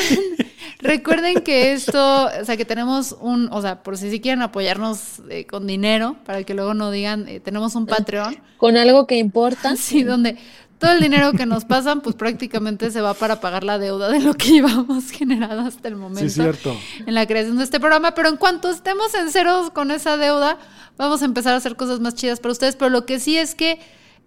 recuerden 0.80 1.42
que 1.42 1.72
esto, 1.72 2.26
o 2.26 2.46
sea, 2.46 2.58
que 2.58 2.66
tenemos 2.66 3.16
un, 3.22 3.50
o 3.52 3.62
sea, 3.62 3.82
por 3.82 3.98
si 3.98 4.12
sí 4.12 4.20
quieren 4.20 4.42
apoyarnos 4.42 5.22
eh, 5.30 5.46
con 5.46 5.68
dinero, 5.68 6.18
para 6.26 6.44
que 6.44 6.54
luego 6.54 6.74
no 6.74 6.92
digan, 6.92 7.28
eh, 7.30 7.40
tenemos 7.40 7.76
un 7.76 7.86
Patreon, 7.86 8.38
Con 8.58 8.76
algo 8.76 9.08
que 9.08 9.18
importa. 9.18 9.76
sí, 9.78 10.04
donde 10.04 10.38
todo 10.80 10.92
el 10.92 11.02
dinero 11.02 11.34
que 11.34 11.46
nos 11.46 11.66
pasan, 11.66 12.02
pues 12.02 12.16
prácticamente 12.16 12.92
se 12.92 13.02
va 13.02 13.14
para 13.14 13.42
pagar 13.42 13.64
la 13.64 13.78
deuda 13.78 14.10
de 14.10 14.20
lo 14.20 14.34
que 14.34 14.50
llevamos 14.50 15.12
generado 15.12 15.62
hasta 15.62 15.88
el 15.88 15.96
momento. 15.96 16.30
Sí, 16.30 16.42
cierto. 16.42 16.76
en 17.06 17.14
la 17.14 17.26
creación 17.26 17.58
de 17.58 17.64
este 17.64 17.80
programa, 17.80 18.16
pero 18.16 18.30
en 18.30 18.38
cuanto 18.38 18.70
estemos 18.70 19.14
en 19.14 19.32
ceros 19.32 19.72
con 19.72 19.92
esa 19.92 20.18
deuda, 20.18 20.58
vamos 20.98 21.22
a 21.22 21.26
empezar 21.26 21.54
a 21.54 21.58
hacer 21.58 21.76
cosas 21.76 22.00
más 22.00 22.16
chidas 22.16 22.40
para 22.40 22.54
ustedes. 22.54 22.76
Pero 22.76 22.90
lo 22.90 23.06
que 23.06 23.20
sí 23.20 23.38
es 23.38 23.56
que 23.56 23.80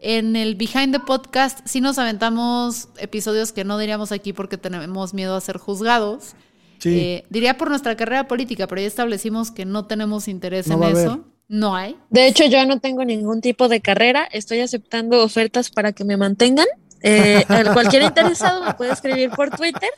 en 0.03 0.37
el 0.37 0.55
Behind 0.57 0.93
the 0.93 1.01
Podcast 1.01 1.61
sí 1.65 1.81
nos 1.81 1.99
aventamos 1.99 2.88
episodios 2.99 3.53
que 3.53 3.65
no 3.65 3.79
diríamos 3.79 4.12
aquí 4.12 4.33
porque 4.33 4.59
tenemos 4.59 5.15
miedo 5.15 5.37
a 5.37 5.41
ser 5.41 5.59
juzgados. 5.59 6.35
Sí. 6.79 6.99
Eh, 6.99 7.25
diría 7.31 7.57
por 7.57 7.71
nuestra 7.71 7.97
carrera 7.97 8.27
política, 8.27 8.67
pero 8.67 8.81
ya 8.81 8.88
establecimos 8.88 9.51
que 9.53 9.65
no 9.65 9.87
tenemos 9.87 10.27
interés 10.29 10.67
No 10.67 10.75
en 10.87 10.97
eso. 10.97 11.11
haber. 11.12 11.23
No 11.49 11.77
hay. 11.77 11.97
De 12.11 12.27
hecho, 12.27 12.45
yo 12.47 12.65
no 12.67 12.81
tengo 12.81 13.05
ningún 13.05 13.41
tipo 13.41 13.69
de 13.69 13.81
carrera. 13.81 14.27
Estoy 14.33 14.61
aceptando 14.61 15.23
ofertas 15.23 15.71
para 15.71 15.93
que 15.93 16.05
me 16.05 16.17
mantengan. 16.17 16.67
Eh, 17.03 17.45
al- 17.49 17.73
cualquier 17.73 18.03
interesado 18.03 18.65
me 18.65 18.75
puede 18.75 18.93
escribir 18.93 19.31
por 19.31 19.51
Twitter. 19.51 19.91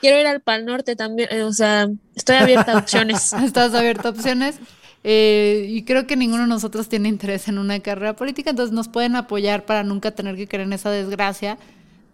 Quiero 0.00 0.18
ir 0.18 0.26
al 0.26 0.40
Pal 0.40 0.64
Norte 0.64 0.96
también. 0.96 1.28
eh, 1.30 1.42
o 1.44 1.52
sea, 1.52 1.88
estoy 2.16 2.36
abierta 2.36 2.72
a 2.72 2.78
opciones. 2.78 3.32
Estás 3.44 3.72
abierto 3.74 4.08
a 4.08 4.10
opciones. 4.10 4.56
Eh, 5.04 5.66
y 5.68 5.82
creo 5.84 6.06
que 6.06 6.16
ninguno 6.16 6.42
de 6.42 6.48
nosotros 6.48 6.88
tiene 6.88 7.08
interés 7.08 7.48
en 7.48 7.58
una 7.58 7.80
carrera 7.80 8.14
política, 8.14 8.50
entonces 8.50 8.72
nos 8.72 8.88
pueden 8.88 9.16
apoyar 9.16 9.64
para 9.66 9.82
nunca 9.82 10.12
tener 10.12 10.36
que 10.36 10.46
caer 10.46 10.60
en 10.62 10.72
esa 10.72 10.90
desgracia 10.90 11.58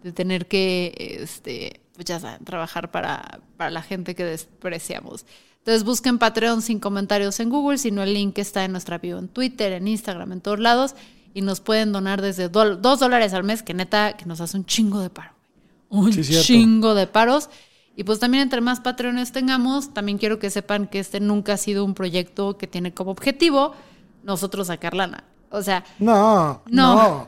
de 0.03 0.11
tener 0.11 0.47
que, 0.47 1.17
este, 1.21 1.81
pues 1.93 2.05
ya 2.05 2.19
saben, 2.19 2.43
trabajar 2.45 2.89
para, 2.89 3.41
para 3.57 3.69
la 3.69 3.81
gente 3.83 4.15
que 4.15 4.23
despreciamos. 4.25 5.25
Entonces 5.59 5.83
busquen 5.83 6.17
Patreon 6.17 6.61
sin 6.63 6.79
comentarios 6.79 7.39
en 7.39 7.49
Google, 7.49 7.77
sino 7.77 8.01
el 8.01 8.13
link 8.13 8.37
está 8.39 8.63
en 8.65 8.71
nuestra 8.71 8.97
bio 8.97 9.19
en 9.19 9.27
Twitter, 9.27 9.73
en 9.73 9.87
Instagram, 9.87 10.31
en 10.31 10.41
todos 10.41 10.59
lados, 10.59 10.95
y 11.35 11.41
nos 11.41 11.59
pueden 11.59 11.91
donar 11.91 12.21
desde 12.23 12.49
do- 12.49 12.75
dos 12.77 12.99
dólares 12.99 13.33
al 13.33 13.43
mes, 13.43 13.61
que 13.61 13.75
neta, 13.75 14.13
que 14.17 14.25
nos 14.25 14.41
hace 14.41 14.57
un 14.57 14.65
chingo 14.65 14.99
de 14.99 15.11
paro. 15.11 15.31
Un 15.89 16.11
Sí, 16.13 16.23
chingo 16.41 16.95
de 16.95 17.05
paros. 17.07 17.49
Y 17.99 18.05
pues 18.05 18.17
también 18.17 18.43
entre 18.43 18.61
más 18.61 18.79
Patreones 18.79 19.33
tengamos, 19.33 19.93
también 19.93 20.17
quiero 20.17 20.39
que 20.39 20.49
sepan 20.49 20.87
que 20.87 20.99
este 20.99 21.19
nunca 21.19 21.55
ha 21.55 21.57
sido 21.57 21.83
un 21.83 21.93
proyecto 21.93 22.57
que 22.57 22.65
tiene 22.65 22.93
como 22.93 23.11
objetivo 23.11 23.73
nosotros 24.23 24.67
sacar 24.67 24.93
lana. 24.93 25.25
O 25.49 25.61
sea, 25.61 25.83
No, 25.99 26.61
No. 26.67 27.27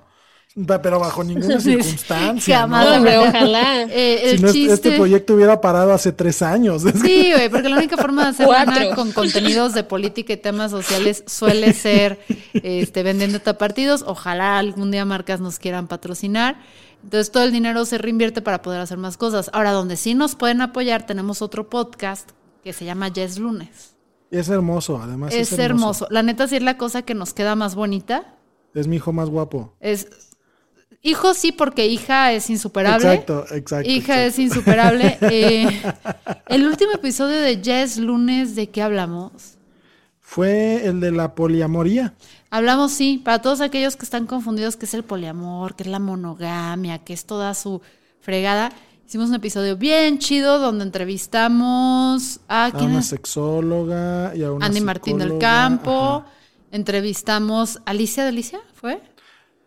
no. 0.55 0.81
Pero 0.81 0.97
bajo 1.01 1.25
ninguna 1.25 1.60
circunstancia. 1.60 2.60
Jamás. 2.60 2.86
¿no? 2.86 2.95
Hombre, 2.95 3.17
ojalá. 3.17 3.81
eh, 3.89 4.31
el 4.31 4.38
Si 4.38 4.43
no, 4.45 4.51
chiste... 4.53 4.73
este 4.75 4.91
proyecto 4.95 5.34
hubiera 5.34 5.60
parado 5.60 5.91
hace 5.91 6.13
tres 6.13 6.41
años. 6.41 6.84
Sí, 7.01 7.34
güey, 7.34 7.49
porque 7.49 7.67
la 7.67 7.75
única 7.75 7.97
forma 7.97 8.23
de 8.23 8.29
hacer 8.29 8.47
lana 8.47 8.95
con 8.95 9.12
contenidos 9.12 9.73
de 9.73 9.84
política 9.84 10.31
y 10.31 10.38
temas 10.38 10.71
sociales 10.71 11.25
suele 11.27 11.73
ser 11.73 12.17
este, 12.53 13.03
vendiendo 13.03 13.41
tapartidos. 13.41 14.05
Ojalá 14.07 14.57
algún 14.57 14.89
día 14.89 15.03
marcas 15.03 15.41
nos 15.41 15.60
quieran 15.60 15.89
patrocinar. 15.89 16.55
Entonces 17.03 17.31
todo 17.31 17.43
el 17.43 17.51
dinero 17.51 17.85
se 17.85 17.97
reinvierte 17.97 18.41
para 18.41 18.61
poder 18.61 18.81
hacer 18.81 18.97
más 18.97 19.17
cosas. 19.17 19.49
Ahora, 19.53 19.71
donde 19.71 19.97
sí 19.97 20.13
nos 20.13 20.35
pueden 20.35 20.61
apoyar, 20.61 21.05
tenemos 21.05 21.41
otro 21.41 21.69
podcast 21.69 22.29
que 22.63 22.73
se 22.73 22.85
llama 22.85 23.09
Yes 23.09 23.37
Lunes. 23.37 23.95
Es 24.29 24.49
hermoso, 24.49 25.01
además. 25.01 25.33
Es, 25.33 25.51
hermoso. 25.59 26.07
La 26.09 26.23
neta 26.23 26.47
sí 26.47 26.55
es 26.55 26.63
la 26.63 26.77
cosa 26.77 27.01
que 27.01 27.13
nos 27.13 27.33
queda 27.33 27.55
más 27.55 27.75
bonita. 27.75 28.35
Es 28.73 28.87
mi 28.87 28.95
hijo 28.97 29.11
más 29.11 29.29
guapo. 29.29 29.73
Es 29.81 30.07
hijo 31.01 31.33
sí 31.33 31.51
porque 31.51 31.87
hija 31.87 32.31
es 32.31 32.49
insuperable. 32.49 33.07
Exacto, 33.07 33.45
exacto. 33.53 33.89
Hija 33.89 34.23
exacto. 34.23 34.27
es 34.27 34.39
insuperable. 34.39 35.17
Eh, 35.33 35.81
el 36.47 36.65
último 36.65 36.93
episodio 36.93 37.39
de 37.39 37.61
Yes 37.61 37.97
Lunes, 37.97 38.55
¿de 38.55 38.69
qué 38.69 38.81
hablamos? 38.81 39.57
Fue 40.31 40.87
el 40.87 41.01
de 41.01 41.11
la 41.11 41.35
poliamoría. 41.35 42.13
Hablamos, 42.51 42.93
sí, 42.93 43.17
para 43.21 43.41
todos 43.41 43.59
aquellos 43.59 43.97
que 43.97 44.05
están 44.05 44.27
confundidos, 44.27 44.77
que 44.77 44.85
es 44.85 44.93
el 44.93 45.03
poliamor, 45.03 45.75
que 45.75 45.83
es 45.83 45.89
la 45.89 45.99
monogamia, 45.99 46.99
que 46.99 47.11
es 47.11 47.25
toda 47.25 47.53
su 47.53 47.81
fregada. 48.21 48.71
Hicimos 49.05 49.27
un 49.27 49.35
episodio 49.35 49.75
bien 49.75 50.19
chido 50.19 50.59
donde 50.59 50.85
entrevistamos 50.85 52.39
a, 52.47 52.67
A 52.67 52.71
¿quién 52.71 52.91
una 52.91 52.99
es? 53.01 53.07
sexóloga 53.07 54.33
y 54.33 54.43
a 54.43 54.53
una 54.53 54.67
Andy 54.67 54.79
Martín 54.79 55.17
del. 55.17 55.37
Campo. 55.37 56.23
Ajá. 56.23 56.25
Entrevistamos 56.71 57.81
a 57.85 57.91
Alicia 57.91 58.23
Delicia, 58.23 58.61
¿fue? 58.73 59.03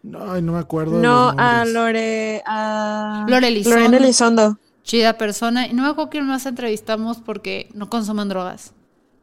No, 0.03 0.41
no 0.41 0.53
me 0.53 0.59
acuerdo. 0.61 0.99
No, 0.99 1.35
a. 1.37 1.67
Lore. 1.67 2.43
A 2.47 3.27
Lore 3.29 3.49
Elizondo. 3.49 3.81
Lorena 3.81 3.97
Elizondo. 3.99 4.59
Chida 4.83 5.19
persona. 5.19 5.67
Y 5.67 5.75
no 5.75 5.83
me 5.83 5.91
acuerdo 5.91 6.09
quién 6.09 6.27
más 6.27 6.47
entrevistamos 6.47 7.19
porque 7.19 7.69
no 7.75 7.91
consuman 7.91 8.31
drogas. 8.31 8.73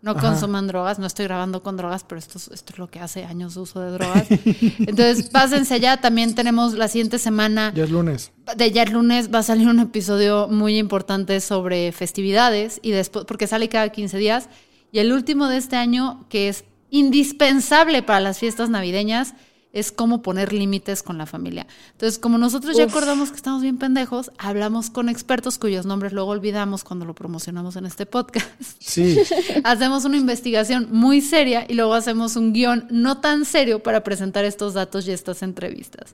No 0.01 0.11
Ajá. 0.11 0.21
consuman 0.31 0.65
drogas. 0.67 0.97
No 0.97 1.05
estoy 1.05 1.25
grabando 1.25 1.61
con 1.61 1.77
drogas, 1.77 2.03
pero 2.03 2.17
esto, 2.17 2.37
es- 2.39 2.47
esto 2.49 2.73
es 2.73 2.79
lo 2.79 2.89
que 2.89 2.99
hace 2.99 3.23
años 3.25 3.53
de 3.53 3.59
uso 3.61 3.79
de 3.81 3.91
drogas. 3.91 4.25
Entonces, 4.79 5.29
pásense 5.29 5.75
allá. 5.75 5.97
También 5.97 6.33
tenemos 6.35 6.73
la 6.73 6.87
siguiente 6.87 7.19
semana 7.19 7.71
Ya 7.75 7.83
es 7.83 7.91
lunes. 7.91 8.31
de 8.57 8.71
ya 8.71 8.83
el 8.83 8.91
lunes 8.93 9.31
va 9.33 9.39
a 9.39 9.43
salir 9.43 9.67
un 9.67 9.79
episodio 9.79 10.47
muy 10.47 10.77
importante 10.79 11.39
sobre 11.39 11.91
festividades 11.91 12.79
y 12.81 12.91
después, 12.91 13.25
porque 13.25 13.45
sale 13.47 13.69
cada 13.69 13.89
15 13.89 14.17
días. 14.17 14.49
Y 14.91 14.99
el 14.99 15.11
último 15.13 15.47
de 15.47 15.57
este 15.57 15.75
año, 15.75 16.25
que 16.29 16.49
es 16.49 16.65
indispensable 16.89 18.01
para 18.03 18.19
las 18.21 18.39
fiestas 18.39 18.69
navideñas, 18.69 19.33
es 19.73 19.91
cómo 19.91 20.21
poner 20.21 20.51
límites 20.51 21.03
con 21.03 21.17
la 21.17 21.25
familia. 21.25 21.67
Entonces, 21.93 22.19
como 22.19 22.37
nosotros 22.37 22.75
ya 22.75 22.85
Uf. 22.85 22.91
acordamos 22.91 23.29
que 23.29 23.37
estamos 23.37 23.61
bien 23.61 23.77
pendejos, 23.77 24.31
hablamos 24.37 24.89
con 24.89 25.09
expertos 25.09 25.57
cuyos 25.57 25.85
nombres 25.85 26.13
luego 26.13 26.31
olvidamos 26.31 26.83
cuando 26.83 27.05
lo 27.05 27.15
promocionamos 27.15 27.75
en 27.75 27.85
este 27.85 28.05
podcast. 28.05 28.47
Sí. 28.79 29.19
hacemos 29.63 30.05
una 30.05 30.17
investigación 30.17 30.87
muy 30.91 31.21
seria 31.21 31.65
y 31.67 31.73
luego 31.73 31.93
hacemos 31.93 32.35
un 32.35 32.53
guion 32.53 32.87
no 32.89 33.19
tan 33.19 33.45
serio 33.45 33.81
para 33.81 34.03
presentar 34.03 34.45
estos 34.45 34.73
datos 34.73 35.07
y 35.07 35.11
estas 35.11 35.41
entrevistas. 35.41 36.13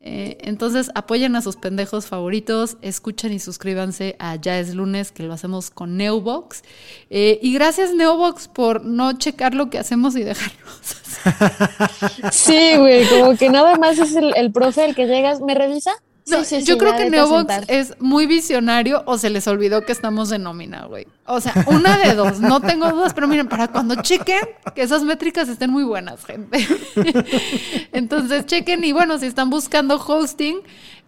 Eh, 0.00 0.38
entonces 0.42 0.90
apoyen 0.94 1.34
a 1.36 1.42
sus 1.42 1.56
pendejos 1.56 2.06
favoritos, 2.06 2.76
escuchen 2.82 3.32
y 3.32 3.38
suscríbanse 3.38 4.14
a 4.18 4.36
Ya 4.36 4.58
es 4.58 4.74
lunes, 4.74 5.10
que 5.10 5.22
lo 5.22 5.32
hacemos 5.32 5.70
con 5.70 5.96
Neobox. 5.96 6.62
Eh, 7.10 7.38
y 7.42 7.52
gracias 7.54 7.94
Neobox 7.94 8.48
por 8.48 8.84
no 8.84 9.18
checar 9.18 9.54
lo 9.54 9.70
que 9.70 9.78
hacemos 9.78 10.16
y 10.16 10.22
dejarnos. 10.22 11.02
Sí, 12.30 12.76
güey, 12.76 13.04
como 13.08 13.36
que 13.36 13.48
nada 13.48 13.76
más 13.78 13.98
es 13.98 14.14
el, 14.14 14.52
profe 14.52 14.84
el 14.84 14.94
que 14.94 15.06
llegas, 15.06 15.40
¿me 15.40 15.56
revisa? 15.56 15.90
No, 16.28 16.42
Sí, 16.44 16.60
sí, 16.60 16.64
yo 16.66 16.74
sí, 16.74 16.78
creo 16.80 16.96
que 16.96 17.08
Neobox 17.08 17.54
es 17.68 17.94
muy 18.00 18.26
visionario 18.26 19.04
o 19.06 19.16
se 19.16 19.30
les 19.30 19.46
olvidó 19.46 19.82
que 19.84 19.92
estamos 19.92 20.28
de 20.28 20.38
nómina, 20.40 20.86
güey. 20.86 21.06
O 21.24 21.40
sea, 21.40 21.52
una 21.68 21.96
de 21.98 22.14
dos, 22.14 22.40
no 22.40 22.60
tengo 22.60 22.90
dudas, 22.90 23.14
pero 23.14 23.28
miren, 23.28 23.48
para 23.48 23.68
cuando 23.68 23.94
chequen, 24.02 24.40
que 24.74 24.82
esas 24.82 25.04
métricas 25.04 25.48
estén 25.48 25.70
muy 25.70 25.84
buenas, 25.84 26.24
gente. 26.24 26.58
Entonces, 27.92 28.46
chequen 28.46 28.82
y 28.84 28.92
bueno, 28.92 29.18
si 29.18 29.26
están 29.26 29.50
buscando 29.50 29.96
hosting, 30.04 30.56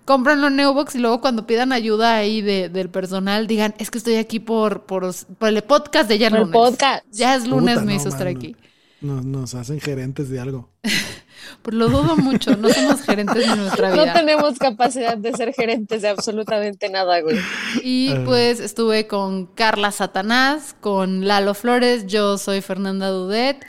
cómpranlo 0.04 0.46
en 0.48 0.56
Neobox 0.56 0.94
y 0.94 0.98
luego 0.98 1.20
cuando 1.20 1.46
pidan 1.46 1.72
ayuda 1.72 2.16
ahí 2.16 2.40
de- 2.40 2.68
del 2.68 2.88
personal, 2.88 3.46
digan, 3.46 3.74
es 3.78 3.90
que 3.90 3.98
estoy 3.98 4.16
aquí 4.16 4.38
por, 4.40 4.82
por, 4.86 5.12
por 5.38 5.48
el 5.48 5.62
podcast 5.62 6.08
de 6.08 6.18
ya 6.18 6.28
es 6.28 6.30
Por 6.32 6.38
el 6.40 6.46
lunes. 6.46 6.70
podcast. 6.70 7.04
Ya 7.10 7.34
es 7.34 7.46
lunes, 7.46 7.74
Puta, 7.74 7.86
me 7.86 7.94
no, 7.94 8.00
hizo 8.00 8.08
estar 8.08 8.26
aquí. 8.28 8.56
Nos, 9.00 9.24
nos 9.24 9.54
hacen 9.54 9.80
gerentes 9.80 10.28
de 10.28 10.40
algo. 10.40 10.70
Pues 11.62 11.74
lo 11.76 11.88
dudo 11.88 12.16
mucho, 12.16 12.56
no 12.56 12.68
somos 12.68 13.02
gerentes 13.02 13.48
de 13.48 13.56
nuestra 13.56 13.90
vida. 13.92 14.06
No 14.06 14.12
tenemos 14.12 14.58
capacidad 14.58 15.16
de 15.16 15.32
ser 15.34 15.52
gerentes 15.54 16.02
de 16.02 16.08
absolutamente 16.08 16.88
nada, 16.88 17.20
güey. 17.20 17.38
Y 17.82 18.12
Eh. 18.12 18.22
pues 18.24 18.60
estuve 18.60 19.06
con 19.06 19.46
Carla 19.46 19.90
Satanás, 19.92 20.74
con 20.80 21.26
Lalo 21.26 21.54
Flores, 21.54 22.06
yo 22.06 22.38
soy 22.38 22.60
Fernanda 22.60 23.08
Dudet 23.08 23.64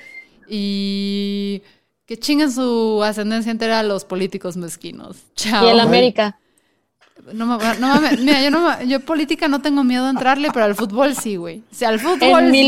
y 0.48 1.62
que 2.06 2.18
chinguen 2.18 2.52
su 2.52 3.02
ascendencia 3.04 3.52
entera 3.52 3.80
a 3.80 3.84
los 3.84 4.04
políticos 4.06 4.58
mezquinos. 4.58 5.18
Chao. 5.36 5.66
Y 5.66 5.70
el 5.70 5.80
América. 5.80 6.40
No, 7.34 7.46
me- 7.46 7.78
no 7.80 7.88
mames, 7.90 8.20
mira, 8.20 8.42
yo, 8.42 8.50
no, 8.50 8.82
yo 8.84 9.02
política 9.02 9.48
no 9.48 9.62
tengo 9.62 9.84
miedo 9.84 10.06
a 10.06 10.10
entrarle, 10.10 10.50
pero 10.52 10.66
al 10.66 10.74
fútbol 10.74 11.16
sí, 11.16 11.36
güey. 11.36 11.62
O 11.72 11.76
sea, 11.76 11.90
al 11.90 12.00
fútbol 12.00 12.46
En 12.46 12.52
mi 12.52 12.60
sí. 12.60 12.68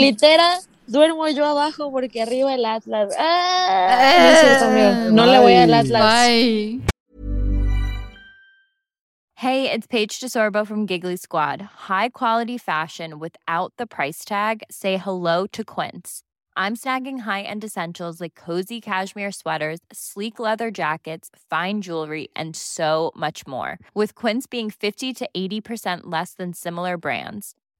Duermo 0.92 1.28
yo 1.30 1.46
abajo 1.46 1.90
porque 1.92 2.22
arriba 2.22 2.54
el 2.54 2.66
Atlas. 2.66 3.16
Ah, 3.18 4.20
no 4.20 4.30
es 4.30 4.40
cierto. 4.40 5.12
No 5.12 5.26
le 5.26 5.40
voy 5.40 5.56
al 5.56 5.74
Atlas. 5.74 6.02
Bye. 6.02 6.82
Hey, 9.36 9.72
it's 9.72 9.88
Paige 9.88 10.20
DeSorbo 10.20 10.68
from 10.68 10.86
Giggly 10.86 11.16
Squad. 11.16 11.62
High 11.90 12.10
quality 12.10 12.60
fashion 12.60 13.18
without 13.18 13.74
the 13.78 13.88
price 13.88 14.24
tag. 14.24 14.62
Say 14.70 14.98
hello 14.98 15.48
to 15.48 15.64
Quince. 15.64 16.22
I'm 16.56 16.76
snagging 16.76 17.22
high-end 17.22 17.64
essentials 17.64 18.22
like 18.22 18.36
cozy 18.36 18.80
cashmere 18.80 19.32
sweaters, 19.32 19.80
sleek 19.92 20.38
leather 20.38 20.70
jackets, 20.70 21.32
fine 21.50 21.82
jewelry, 21.82 22.28
and 22.36 22.56
so 22.56 23.12
much 23.16 23.48
more. 23.48 23.80
With 23.96 24.14
Quince 24.14 24.46
being 24.46 24.70
50 24.70 25.12
to 25.12 25.30
80% 25.36 26.02
less 26.04 26.36
than 26.36 26.54
similar 26.54 26.98
brands. 26.98 27.56